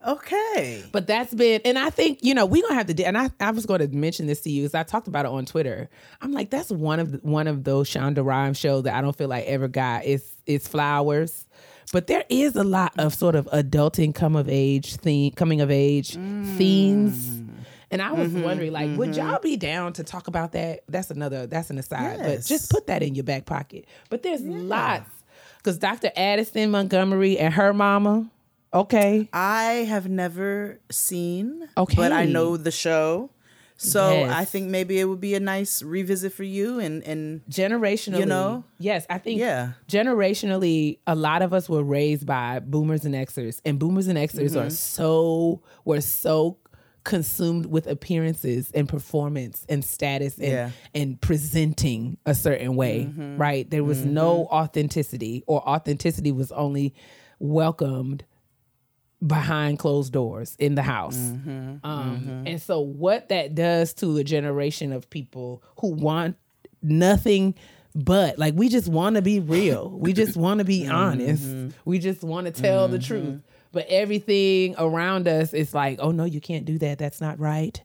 [0.08, 0.84] Okay.
[0.92, 3.04] But that's been, and I think you know we're gonna have to.
[3.04, 5.32] And I, I was going to mention this to you because I talked about it
[5.32, 5.90] on Twitter.
[6.22, 9.16] I'm like, that's one of the, one of those Shonda Rhimes shows that I don't
[9.16, 11.48] feel like ever got its its flowers.
[11.92, 15.72] But there is a lot of sort of adulting, come of age theme, coming of
[15.72, 16.56] age mm.
[16.56, 17.42] themes.
[17.92, 20.82] And I was wondering, like, would y'all be down to talk about that?
[20.88, 23.86] That's another, that's an aside, but just put that in your back pocket.
[24.10, 25.10] But there's lots
[25.58, 26.12] because Dr.
[26.16, 28.30] Addison Montgomery and her mama,
[28.74, 31.96] okay, I have never seen, Okay.
[31.96, 33.32] but I know the show.
[33.82, 34.34] So Yes.
[34.36, 38.26] I think maybe it would be a nice revisit for you and and generationally, You
[38.26, 38.66] know?
[38.78, 39.72] yes, I think Yeah.
[39.88, 44.52] generationally, a lot of us were raised by boomers and Xers, and boomers and Xers
[44.52, 44.60] Mm-hmm.
[44.68, 46.58] are so were so
[47.10, 50.70] consumed with appearances and performance and status and Yeah.
[50.96, 53.38] and presenting a certain way, Mm-hmm.
[53.38, 53.70] right?
[53.70, 54.54] There was no mm-hmm.
[54.56, 56.94] authenticity, or authenticity was only
[57.40, 58.24] welcomed
[59.26, 61.18] behind closed doors in the house.
[61.18, 61.78] Mm-hmm.
[61.84, 62.48] Um, mm-hmm.
[62.48, 66.38] And so, what that does to a generation of people who want
[66.82, 67.56] nothing
[67.96, 69.90] but, like, we just want to be real.
[69.90, 71.44] We just want to be honest.
[71.86, 73.42] We just want to tell the truth.
[73.72, 76.98] But everything around us is like, oh no, you can't do that.
[76.98, 77.82] That's not right.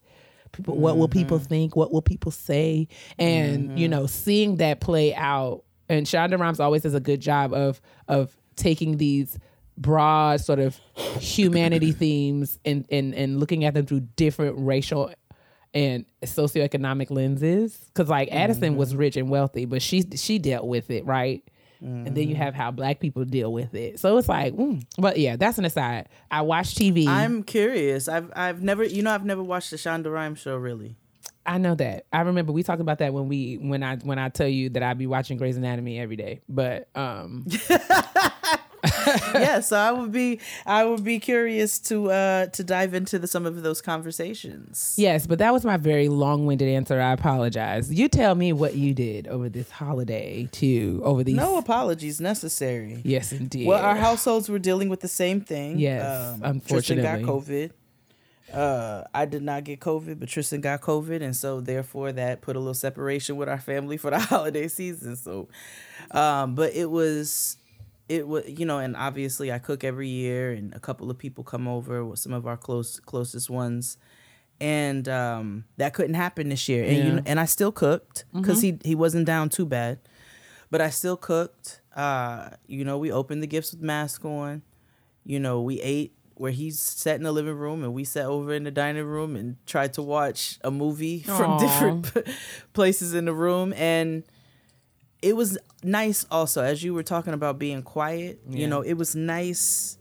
[0.53, 1.47] People, what will people mm-hmm.
[1.47, 1.76] think?
[1.76, 2.89] What will people say?
[3.18, 3.91] And you mm-hmm.
[3.91, 5.64] know, seeing that play out.
[5.89, 9.39] And Shonda Rhimes always does a good job of of taking these
[9.76, 10.78] broad sort of
[11.18, 15.12] humanity themes and, and and looking at them through different racial
[15.72, 18.99] and socioeconomic lenses because like addison was mm-hmm.
[18.99, 21.43] rich and wealthy but she she dealt with it right
[21.85, 24.85] and then you have how black people deal with it so it's like mm.
[24.99, 28.09] but yeah that's an aside i watch tv I'm curious.
[28.09, 30.97] I've I've never you know I've never watched the Shonda Rhimes show really.
[31.47, 32.07] I know that.
[32.12, 34.82] I remember we talked about that when we when I when I tell you that
[34.82, 36.41] I be watching Grey's Anatomy every day.
[36.49, 37.47] But um
[39.35, 43.26] yeah, so I would be I would be curious to uh to dive into the,
[43.26, 44.95] some of those conversations.
[44.97, 47.01] yes, but that was my very long-winded answer.
[47.01, 47.93] I apologize.
[47.93, 51.01] You tell me what you did over this holiday too.
[51.05, 53.01] Over these No apologies necessary.
[53.05, 53.66] Yes, indeed.
[53.66, 55.78] Well, our households were dealing with the same thing.
[55.78, 57.20] Yes, Tristan got.
[57.20, 57.70] COVID.
[58.53, 62.55] Uh, I did not get COVID, but Tristan got COVID, and so therefore that put
[62.57, 65.16] a little separation with our family for the holiday season.
[65.16, 65.49] So,
[66.12, 67.57] um, but it was,
[68.09, 71.44] it was you know, and obviously I cook every year, and a couple of people
[71.44, 73.96] come over, with some of our close closest ones,
[74.61, 76.84] and um, that couldn't happen this year.
[76.84, 79.98] And you know, and I still cooked because he he wasn't down too bad,
[80.70, 81.80] but I still cooked.
[81.94, 84.62] Uh, you know, we opened the gifts with mask on.
[85.24, 88.52] You know, we ate where he's sat in the living room and we sat over
[88.52, 92.12] in the dining room and tried to watch a movie from different
[92.72, 94.24] places in the room and
[95.31, 95.51] it was
[95.83, 98.59] nice also as you were talking about being quiet Yeah.
[98.61, 99.97] you know it was nice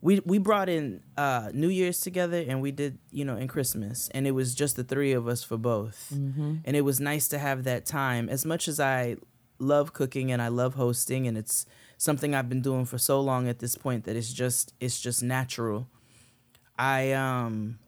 [0.00, 0.84] we we brought in
[1.16, 4.74] uh new year's together and we did you know in christmas and it was just
[4.76, 6.00] the three of us for both
[6.66, 9.16] and it was nice to have that time as much as i
[9.58, 11.66] love cooking and i love hosting and it's
[11.98, 15.22] something i've been doing for so long at this point that it's just it's just
[15.22, 15.86] natural
[16.78, 17.78] i um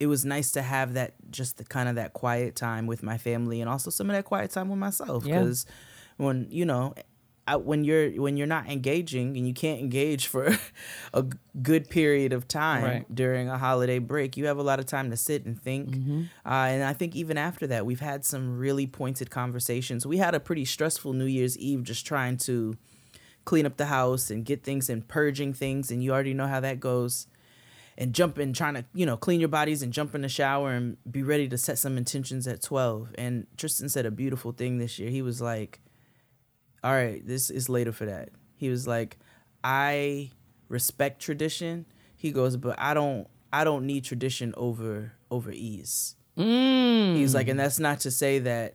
[0.00, 3.18] it was nice to have that just the kind of that quiet time with my
[3.18, 5.40] family and also some of that quiet time with myself Yeah.
[6.18, 6.94] When you know
[7.46, 10.54] I, when you're when you're not engaging and you can't engage for
[11.14, 11.24] a
[11.62, 13.14] good period of time Right.
[13.14, 15.88] during a holiday break you have a lot of time to sit and think.
[15.92, 16.22] Mm-hmm.
[16.44, 20.04] uh, and i think even after that we've had some really pointed conversations.
[20.04, 22.76] We had a pretty stressful new year's eve just trying to
[23.46, 26.60] clean up the house and get things and purging things and you already know how
[26.60, 27.28] that goes.
[28.00, 30.70] And jump in trying to you know clean your bodies and jump in the shower
[30.72, 34.76] and be ready to set some intentions at 12 and tristan said a beautiful thing
[34.78, 35.10] this year.
[35.10, 35.80] He was like
[36.82, 39.18] all right this is later for that he was like
[39.64, 40.30] i
[40.68, 47.16] respect tradition he goes but i don't i don't need tradition over over ease mm.
[47.16, 48.74] he's like and that's not to say that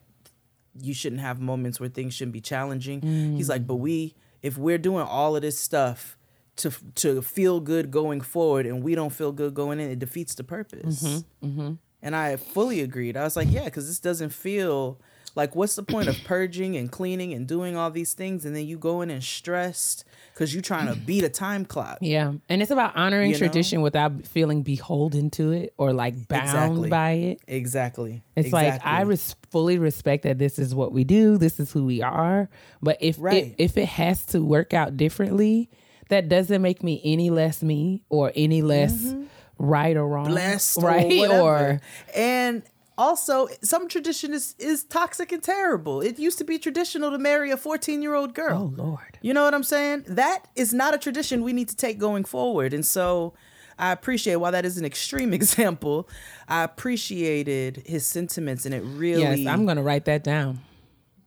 [0.79, 3.01] you shouldn't have moments where things shouldn't be challenging.
[3.35, 6.17] He's like, but we, if we're doing all of this stuff
[6.55, 10.35] to to feel good going forward, and we don't feel good going in, it defeats
[10.35, 11.03] the purpose.
[11.03, 11.73] Mm-hmm, mm-hmm.
[12.01, 13.15] And I fully agreed.
[13.15, 14.99] I was like, yeah, because this doesn't feel
[15.35, 18.65] like what's the point of purging and cleaning and doing all these things, and then
[18.67, 21.97] you go in and stressed because you're trying to beat a time clock.
[22.01, 23.39] yeah, and it's about honoring You know?
[23.39, 26.89] tradition without feeling beholden to it or like bound Exactly.
[26.89, 27.39] by it.
[27.47, 28.23] Exactly.
[28.35, 31.85] It's like I res- fully respect that this is what we do, this is who
[31.85, 32.49] we are.
[32.81, 33.47] But if Right.
[33.47, 35.69] it, if it has to work out differently,
[36.09, 39.23] that doesn't make me any less me or any less mm-hmm.
[39.57, 41.29] right or wrong, blessed right?
[41.29, 41.39] or.
[41.57, 41.81] Or
[42.15, 42.63] and
[42.97, 46.01] also some tradition is is toxic and terrible.
[46.01, 48.73] It used to be traditional to marry a 14-year-old girl.
[48.77, 50.03] oh lord, You know what I'm saying?
[50.07, 52.73] That is not a tradition we need to take going forward.
[52.73, 53.33] And so
[53.79, 56.07] I appreciate while that is an extreme example,
[56.47, 60.59] I appreciated his sentiments and it really Yes, I'm gonna write that down.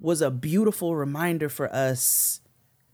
[0.01, 2.41] was a beautiful reminder for us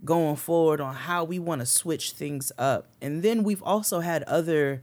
[0.05, 2.89] going forward on how we want to switch things up.
[3.01, 4.83] And then we've also had other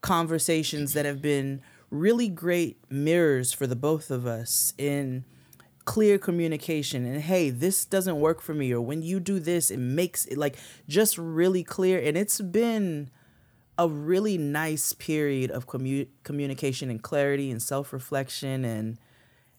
[0.00, 1.60] conversations that have been
[1.90, 5.24] really great mirrors for the both of us in
[5.84, 9.78] clear communication and hey this doesn't work for me or when you do this it
[9.78, 11.98] makes it like just really clear.
[11.98, 13.10] And it's been
[13.78, 18.98] a really nice period of commu- communication and clarity and self-reflection and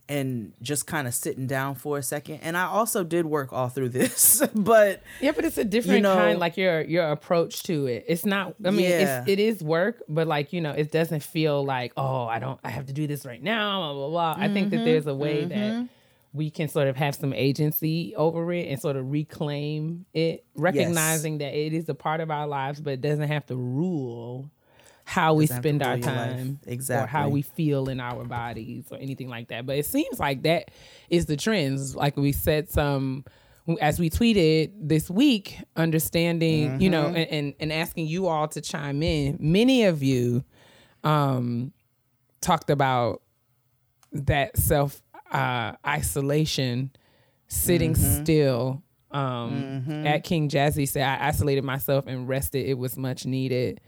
[0.09, 3.69] and just kind of sitting down for a second and i also did work all
[3.69, 7.85] through this but Yeah, but it's a different know- kind, like your your approach to
[7.87, 8.05] it.
[8.07, 8.55] It's not.
[8.65, 9.21] I mean, Yeah.
[9.21, 12.59] it's, it is work, but like you know, it doesn't feel like oh, I don't,
[12.63, 13.79] I have to do this right now.
[13.79, 14.35] Blah blah blah.
[14.43, 14.77] I think Mm-hmm.
[14.77, 15.87] that there's a way that
[16.33, 21.39] we can sort of have some agency over it and sort of reclaim it, recognizing
[21.39, 24.49] that it is a part of our lives, but it doesn't have to rule
[25.09, 26.29] how we Doesn't have to spend our rule your life.
[26.37, 26.59] time
[27.03, 29.65] or how we feel in our bodies or anything like that.
[29.65, 30.69] But it seems like that
[31.09, 31.95] is the trends.
[31.95, 33.25] Like we said some
[33.81, 38.61] as we tweeted this week, understanding, you know, and, and, and asking you all to
[38.61, 39.37] chime in.
[39.39, 40.43] Many of you
[41.03, 41.71] um
[42.41, 43.23] talked about
[44.11, 45.01] that self
[45.31, 46.91] uh isolation,
[47.47, 48.83] sitting still.
[49.11, 52.67] Um at King Jazzy said I isolated myself and rested.
[52.67, 53.81] It was much needed.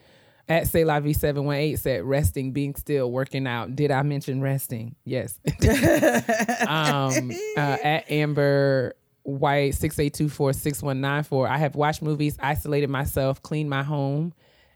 [0.52, 3.74] At Say La Vie 718 said resting, being still, working out.
[3.74, 4.98] Did I mention resting?
[5.06, 5.40] Yes.
[6.68, 14.34] um, uh, at Amber White 68246194, I have watched movies, isolated myself, cleaned my home,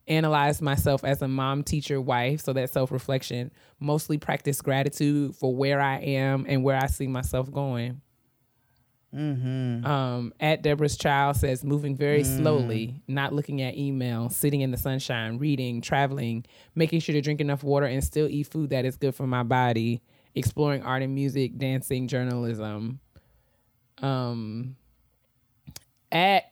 [0.08, 2.40] analyzed myself as a mom, teacher, wife.
[2.40, 3.52] So that self reflection,
[3.82, 8.00] mostly practice gratitude for where I am and where I see myself going.
[9.86, 14.78] Um, at Deborah's Child says moving very slowly, not looking at email, sitting in the
[14.78, 16.46] sunshine, reading, traveling,
[16.76, 19.44] making sure to drink enough water and still eat food that is good for my
[19.44, 20.02] body,
[20.34, 23.00] exploring art and music, dancing, journalism.
[24.02, 24.76] Um,
[26.12, 26.52] at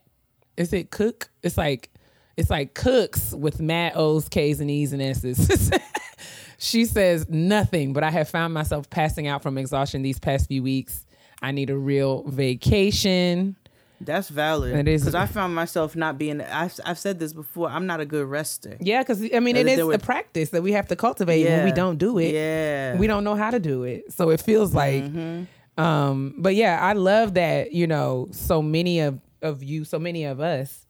[0.55, 1.29] is it cook?
[1.41, 1.89] It's like
[2.37, 5.71] it's like cooks with mad O's, K's, and E's and S's.
[6.57, 10.63] she says nothing, but I have found myself passing out from exhaustion these past few
[10.63, 11.05] weeks.
[11.43, 13.55] I need a real vacation.
[14.01, 17.69] that's valid It is- because i found myself not being I've, I've said this before
[17.69, 20.71] i'm not a good rester Yeah, because I mean, it is a practice that we
[20.73, 21.45] have to cultivate.
[21.45, 24.11] When we don't do it, yeah we don't know how to do it.
[24.17, 25.81] So it feels like, Mm-hmm.
[25.83, 30.23] um, but yeah, I love that, you know, so many of, of you, so many
[30.25, 30.85] of us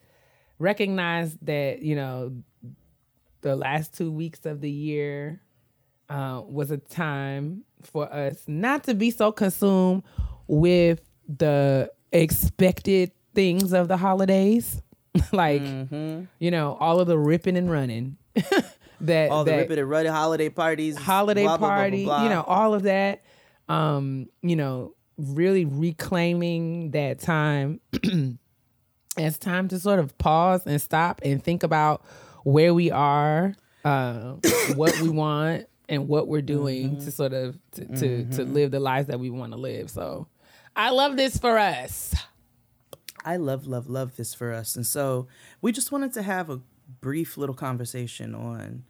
[0.60, 2.34] recognize that, you know,
[3.42, 5.42] the last two weeks of the year
[6.10, 10.04] uh, was a time for us not to be so consumed
[10.48, 14.82] with the expected things of the holidays.
[15.32, 18.18] like, you know, all of the ripping and running.
[19.02, 22.24] that all the that, ripping and running holiday parties holiday blah, blah, blah, blah, party,
[22.24, 23.24] you know, all of that.
[23.70, 27.80] Um, you know, really reclaiming that time
[29.18, 32.04] as time to sort of pause and stop and think about
[32.44, 33.54] where we are,
[33.86, 34.34] uh,
[34.76, 37.06] what we want, and what we're doing Mm-hmm.
[37.06, 39.90] to sort of to, to, to live the lives that we want to live.
[39.90, 40.28] So,
[40.76, 42.16] I love this for us.
[43.26, 44.76] I love, love, love this for us.
[44.76, 45.28] And so
[45.62, 46.62] we just wanted to have a
[47.00, 48.84] brief little conversation on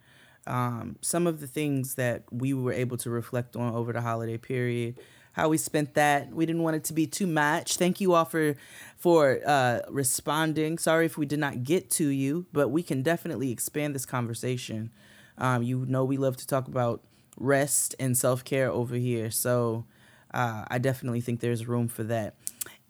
[0.47, 4.38] um, some of the things that we were able to reflect on over the holiday
[4.38, 4.99] period,
[5.34, 6.31] how we spent that.
[6.31, 7.77] We didn't want it to be too much.
[7.77, 8.55] Thank you all for
[8.97, 10.77] for uh, responding.
[10.77, 14.91] Sorry if we did not get to you, but we can definitely expand this conversation.
[15.38, 17.01] Um, you know, we love to talk about
[17.38, 19.31] rest and self care over here.
[19.31, 19.86] So
[20.34, 22.36] uh, I definitely think there's room for that.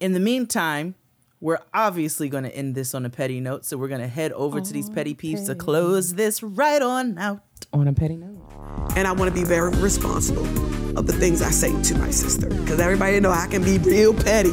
[0.00, 0.94] In the meantime,
[1.40, 3.64] we're obviously going to end this on a petty note.
[3.64, 7.18] So we're going to head over to these petty peeves to close this right on
[7.18, 7.42] out.
[7.72, 8.40] On a petty note.
[8.96, 10.46] and I want to be very responsible
[10.98, 12.48] of the things I say to my sister.
[12.48, 14.52] Because everybody know I can be real petty.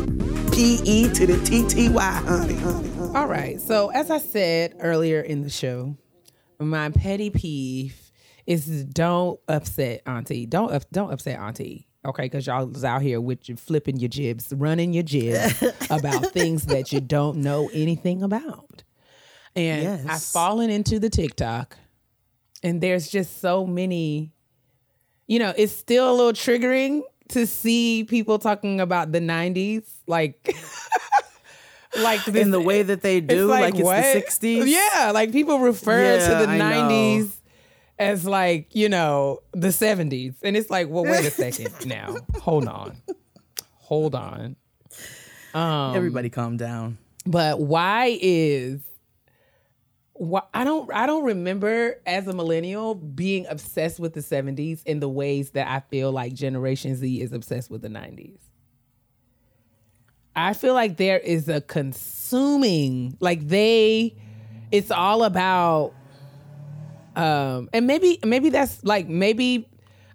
[0.52, 3.16] P E to the T T Y, honey, honey, honey.
[3.16, 3.62] All right.
[3.62, 5.96] So as I said earlier in the show,
[6.60, 8.12] my petty peeve
[8.46, 10.46] is don't upset auntie.
[10.46, 11.88] Don't up, don't upset auntie.
[12.04, 16.32] Okay, because y'all is out here with you flipping your jibs, running your jibs about
[16.32, 18.84] things that you don't know anything about.
[19.56, 21.78] And I've fallen into the TikTok,
[22.64, 24.32] and there's just so many.
[25.28, 30.56] You know, it's still a little triggering to see people talking about the '90s, like.
[31.94, 34.02] Like this, In the way that they do, like, it's what?
[34.02, 34.64] the 60s.
[34.66, 37.28] Yeah, like people refer Yeah, to the I know.
[38.02, 40.34] As like, you know, the seventies.
[40.44, 42.16] And it's like, well, wait a second now.
[42.42, 42.98] Hold on.
[43.76, 44.56] Hold on.
[45.54, 46.98] um, Everybody calm down.
[47.26, 48.82] But why is
[50.20, 55.00] wh- I don't I don't remember as a millennial being obsessed with the 70s in
[55.00, 58.40] the ways that I feel like Generation Z is obsessed with the 90s.
[60.36, 64.16] I feel like there is a consuming like they
[64.72, 65.94] it's all about
[67.16, 69.68] um and maybe maybe that's like maybe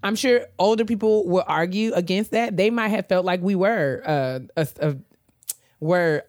[0.03, 2.57] I'm sure older people will argue against that.
[2.57, 4.97] They might have felt like we were uh, a, a,
[5.80, 6.22] were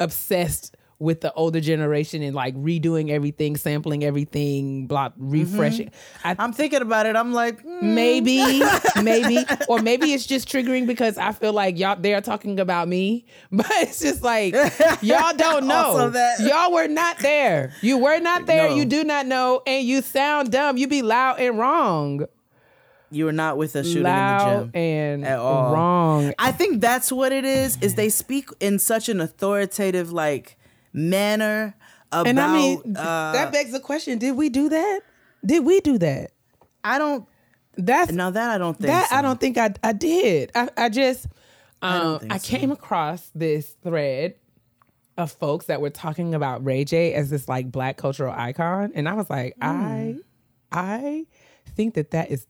[0.00, 5.90] obsessed with the older generation and like redoing everything, sampling everything, blah, refreshing.
[6.22, 7.16] I, I'm thinking about it.
[7.16, 8.62] I'm like, mm, maybe,
[9.02, 12.86] maybe, or maybe it's just triggering because I feel like y'all they are talking about
[12.86, 14.54] me, but it's just like
[15.02, 16.10] y'all don't know.
[16.10, 16.40] That.
[16.52, 17.72] Y'all were not there.
[17.80, 18.68] You were not there.
[18.68, 18.76] No.
[18.76, 20.76] You do not know, and you sound dumb.
[20.76, 22.26] You be loud and wrong.
[23.10, 24.70] you were not with us shooting in the loud gym.
[24.74, 25.72] and at all.
[25.72, 26.32] wrong.
[26.38, 27.76] I think that's what it is.
[27.80, 30.56] Is they speak in such an authoritative like
[30.92, 31.74] manner
[32.10, 32.26] about.
[32.26, 35.00] And I mean, uh, that begs the question: Did we do that?
[35.44, 36.32] Did we do that?
[36.84, 37.26] I don't.
[37.76, 38.88] That's No, that I don't think.
[38.88, 39.16] that so.
[39.16, 40.52] I don't think I I did.
[40.54, 41.26] I I just
[41.80, 42.56] um, I, think so.
[42.58, 44.34] came across this thread
[45.18, 49.08] of folks that were talking about Ray J as this like black cultural icon, and
[49.08, 50.16] I was like, I
[50.70, 51.26] I
[51.74, 52.46] think that that is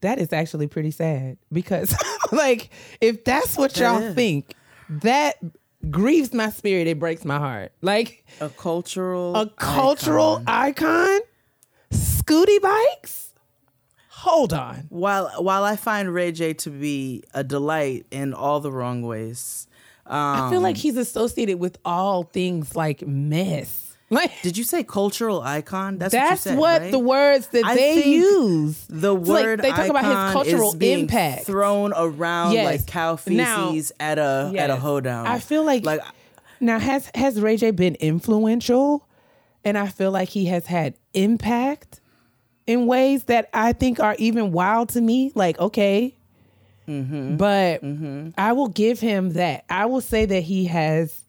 [0.00, 1.94] that is actually pretty sad because
[2.32, 2.70] like
[3.00, 4.14] if that's what y'all is.
[4.14, 4.54] think,
[4.88, 5.36] that
[5.88, 6.86] grieves my spirit.
[6.86, 7.72] It breaks my heart.
[7.80, 11.20] Like a cultural a cultural icon,
[11.92, 13.32] Scooty bikes.
[14.08, 14.86] Hold on.
[14.90, 19.66] While while I find Ray J to be a delight in all the wrong ways,
[20.06, 23.89] um, I feel like he's associated with all things like mess.
[24.10, 25.98] Like did you say cultural icon?
[25.98, 26.90] That's that's what, you said, what right?
[26.90, 28.84] the words that I they use.
[28.88, 31.44] The It's like word they talk about his cultural impact.
[31.46, 32.64] thrown around Yes.
[32.66, 34.80] like cow Now- feces at a at a Yes.
[34.82, 35.26] hoedown.
[35.26, 36.00] I feel like, like
[36.60, 39.06] now has has Ray J been influential,
[39.64, 42.00] and I feel like he has had impact
[42.66, 45.30] in ways that I think are even wild to me.
[45.34, 46.14] Like okay,
[46.88, 47.36] Mm-hmm.
[47.36, 47.84] but
[48.36, 49.64] I will give him that.
[49.70, 51.22] I will say that he has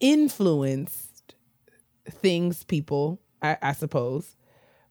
[0.00, 1.13] influenced
[2.10, 3.20] things, people.
[3.42, 4.36] I, I suppose,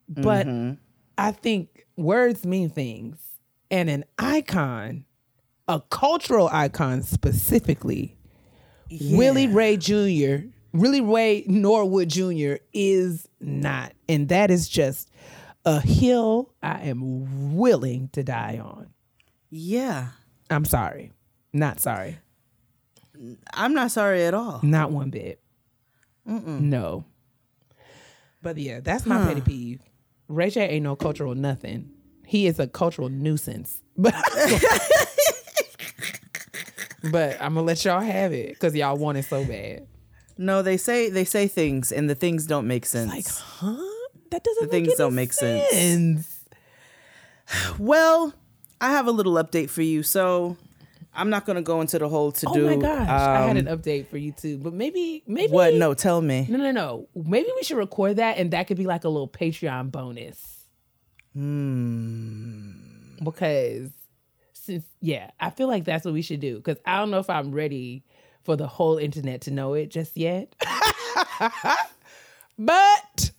[0.08, 0.74] but Mm-hmm.
[1.18, 3.20] I think words mean things,
[3.72, 5.06] and an icon,
[5.68, 8.18] a cultural icon specifically.
[9.12, 12.56] Willie Ray Jr., Willie Ray Norwood Jr.
[12.74, 13.94] is not.
[14.10, 15.10] And that is just
[15.66, 18.88] a hill I am willing to die on.
[19.50, 20.10] yeah,
[20.50, 21.12] I'm sorry.
[21.54, 22.18] Not sorry.
[23.54, 24.60] I'm not sorry at all.
[24.64, 25.40] Not one bit.
[26.26, 27.06] No.
[28.42, 29.82] But yeah, that's my petty peeve.
[30.28, 31.90] Ray J ain't no cultural nothing.
[32.26, 33.82] He is a cultural nuisance.
[33.98, 34.16] But
[37.12, 39.88] But I'm gonna let y'all have it because y'all want it so bad.
[40.38, 43.12] No, they say they say things and the things don't make sense.
[43.12, 43.76] Like, huh?
[44.32, 45.70] That doesn't The things make any don't make sense.
[45.70, 46.40] sense.
[47.78, 48.34] Well,
[48.80, 50.02] I have a little update for you.
[50.02, 50.56] So
[51.16, 52.68] I'm not gonna go into the whole to do.
[52.68, 54.58] Oh my gosh, I had an um, update for you too.
[54.58, 55.74] But maybe, maybe What?
[55.76, 56.48] No, tell me.
[56.50, 57.08] no, no, no.
[57.16, 60.66] Maybe we should record that, and that could be like a little Patreon bonus.
[61.34, 62.72] Hmm.
[63.24, 63.92] Because
[64.54, 66.58] since yeah, I feel like that's what we should do.
[66.58, 68.04] Because I don't know if I'm ready
[68.44, 70.56] for the whole internet to know it just yet.
[72.60, 73.32] but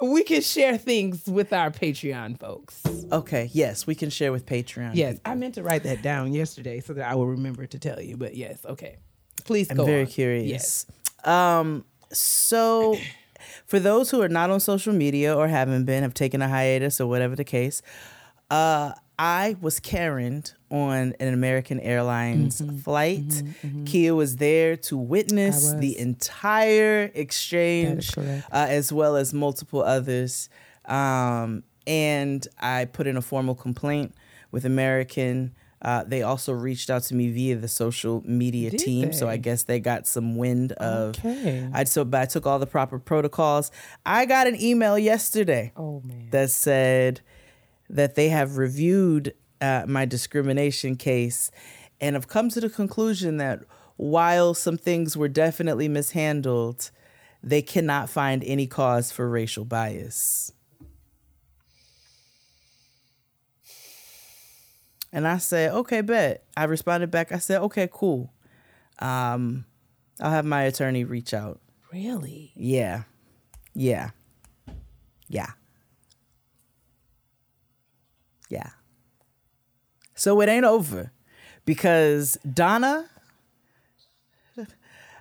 [0.00, 2.82] we can share things with our Patreon folks.
[3.10, 3.50] Okay.
[3.52, 4.92] Yes, we can share with Patreon.
[4.94, 8.00] Yes, I meant to write that down yesterday so that I will remember to tell
[8.00, 8.16] you.
[8.16, 8.98] But yes, okay.
[9.44, 9.82] Please go.
[9.82, 10.06] I'm very on.
[10.06, 10.46] curious.
[10.46, 10.86] Yes.
[11.24, 12.96] Um, so
[13.66, 17.00] for those who are not on social media or haven't been, have taken a hiatus
[17.00, 17.82] or whatever the case,
[18.50, 22.78] uh, I was Karened on an American Airlines Mm-hmm.
[22.78, 23.42] flight.
[23.86, 30.48] Kia was there to witness the entire exchange, uh, as well as multiple others.
[30.84, 34.14] Um, and I put in a formal complaint
[34.50, 35.54] with American.
[35.82, 39.28] Uh, they also reached out to me via the social media Did team, so?
[39.28, 41.10] I guess they got some wind of.
[41.18, 41.68] Okay.
[41.72, 43.70] I so but I took all the proper protocols.
[44.04, 46.28] I got an email yesterday Oh man.
[46.30, 47.20] that said
[47.88, 51.50] that they have reviewed uh, my discrimination case
[52.00, 53.60] and have come to the conclusion that
[53.96, 56.90] while some things were definitely mishandled,
[57.42, 60.52] they cannot find any cause for racial bias.
[65.12, 66.44] And I said, okay, bet.
[66.56, 67.32] I responded back.
[67.32, 68.32] I said, okay, cool.
[68.98, 69.64] Um,
[70.20, 71.60] I'll have my attorney reach out.
[71.90, 72.52] Really?
[72.54, 73.04] Yeah.
[73.74, 74.10] Yeah.
[75.28, 75.52] Yeah.
[78.56, 78.70] Yeah.
[80.14, 81.12] So it ain't over
[81.66, 83.10] because Donna,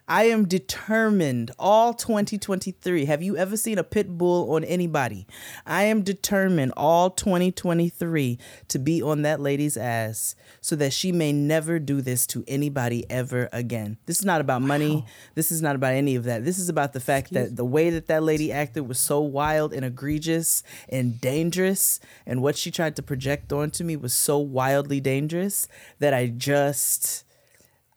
[0.08, 3.06] I am determined all 2023.
[3.06, 5.26] Have you ever seen a pit bull on anybody?
[5.66, 8.38] I am determined all 2023
[8.68, 13.10] to be on that lady's ass so that she may never do this to anybody
[13.10, 13.98] ever again.
[14.06, 15.06] This is not about money.
[15.34, 16.46] This is not about any of that.
[16.46, 19.74] This is about the fact that the way that that lady acted was so wild
[19.74, 25.00] and egregious and dangerous, and what she tried to project onto me was so wildly
[25.00, 27.24] dangerous that I just.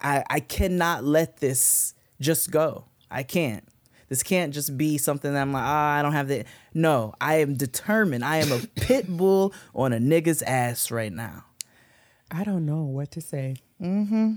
[0.01, 2.85] I, I cannot let this just go.
[3.11, 3.64] I can't.
[4.09, 6.45] This can't just be something that I'm like, ah, I don't have the.
[6.73, 8.25] No, I am determined.
[8.25, 11.45] I am a pit bull on a nigga's ass right now.
[12.31, 13.57] I don't know what to say.
[13.81, 14.35] Mm-hmm.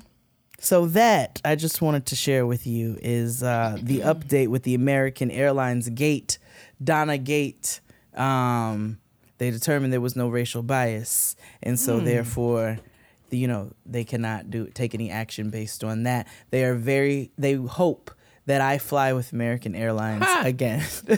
[0.60, 4.76] So that I just wanted to share with you is uh, the update with the
[4.76, 6.38] American Airlines gate,
[6.84, 7.80] Donna Gate.
[8.14, 9.00] Um,
[9.38, 12.91] they determined there was no racial bias, and so therefore, the,
[13.32, 16.28] you know, they cannot do take any action based on that.
[16.50, 17.32] They are very.
[17.38, 18.12] They hope
[18.46, 20.84] that I fly with American Airlines again,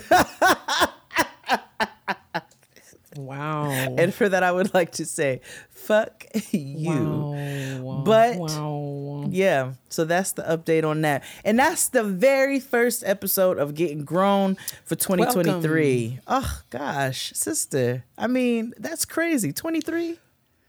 [3.16, 3.70] Wow.
[3.70, 7.80] and for that I would like to say, fuck you.
[7.80, 8.02] Wow.
[8.04, 9.28] But wow.
[9.30, 11.24] Yeah, so that's the update on that.
[11.46, 16.20] And that's the very first episode of Getting Grown for 2023.
[16.28, 18.04] Oh gosh, sister.
[18.18, 19.54] I mean, that's crazy.
[19.54, 20.18] 23?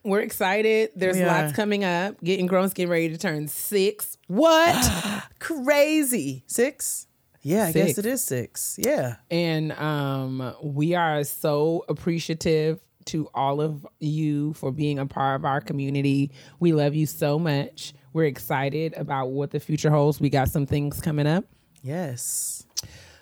[0.05, 0.91] We're excited.
[0.95, 1.57] There's We lots are.
[1.57, 2.23] coming up.
[2.23, 4.19] Getting grown's getting ready to turn six.
[4.29, 5.25] What?
[5.39, 6.45] Crazy.
[6.47, 7.07] 6?
[7.43, 8.77] Yeah, I guess it is 6.
[8.83, 9.17] Yeah.
[9.31, 15.45] and um, we are so appreciative to all of you for being a part of
[15.45, 16.31] our community.
[16.59, 17.93] We love you so much.
[18.15, 20.21] We're excited about what the future holds.
[20.21, 21.45] We got some things coming up.
[21.83, 22.64] Yes.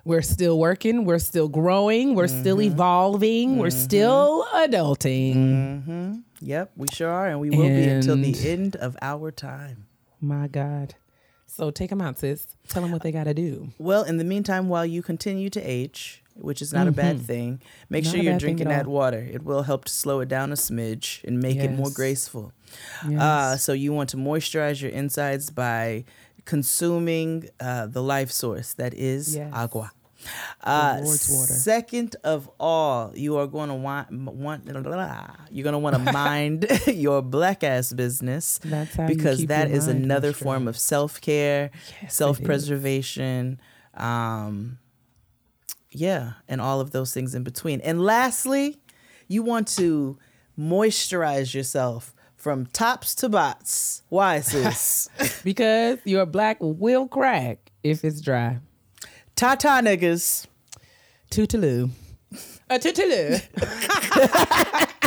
[0.04, 1.04] We're still working.
[1.04, 2.14] We're still growing.
[2.14, 2.72] We're still Mm-hmm.
[2.72, 3.58] evolving.
[3.58, 6.22] We're still adulting.
[6.40, 9.86] Yep, we sure are and we will be until the end of our time.
[10.20, 10.94] My God.
[11.46, 12.46] So take them out, sis.
[12.68, 13.68] Tell them what they got to do.
[13.78, 17.60] Well, in the meantime, while you continue to age, which is not a bad thing,
[17.90, 18.08] make Mm-hmm.
[18.08, 19.18] Not sure you're drinking that water.
[19.18, 22.52] It will help to slow it down a smidge and make it more graceful.
[23.06, 23.20] Yes.
[23.20, 26.04] Uh, so you want to moisturize your insides by
[26.44, 29.50] consuming uh, the life source that is Yes.
[29.54, 29.92] agua.
[30.62, 31.52] Uh, water.
[31.52, 36.66] Second of all, you are going to want, want you're going to want to mind
[36.86, 38.60] your black ass business
[39.08, 41.70] because that is another form of self care,
[42.02, 43.60] Yes, self preservation,
[43.94, 44.78] um,
[45.90, 47.80] yeah, and all of those things in between.
[47.80, 48.78] And lastly,
[49.26, 50.18] you want to
[50.58, 52.11] moisturize yourself
[52.42, 54.02] from tops to bots.
[54.08, 55.08] Why, sis?
[55.44, 58.58] Because your black will crack if it's dry.
[59.36, 60.46] Ta-ta, niggas.
[61.30, 61.90] Tootaloo.
[62.68, 63.40] A tootaloo.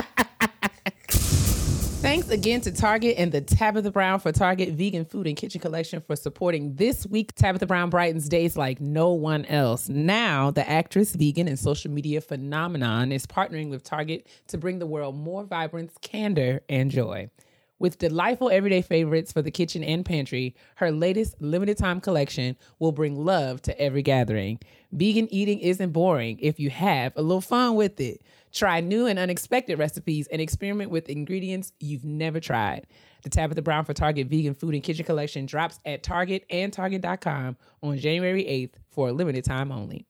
[2.05, 6.01] Thanks again to Target and the Tabitha Brown for Target Vegan Food and Kitchen Collection
[6.01, 7.33] for supporting this week.
[7.33, 9.89] Tabitha Brown brightens days like no one else.
[9.89, 14.85] Now, the actress, vegan, and social media phenomenon is partnering with Target to bring the
[14.85, 17.31] world more vibrance, candor, and joy.
[17.79, 22.91] With delightful everyday favorites for the kitchen and pantry, her latest limited time collection will
[22.91, 24.59] bring love to every gathering.
[24.93, 28.21] Vegan eating isn't boring if you have a little fun with it.
[28.55, 32.87] Try new and unexpected recipes and experiment with ingredients you've never tried.
[33.23, 37.57] The Tabitha Brown for Target Vegan Food and Kitchen Collection drops at Target and Target.com
[37.83, 40.07] on January 8th for a limited time only.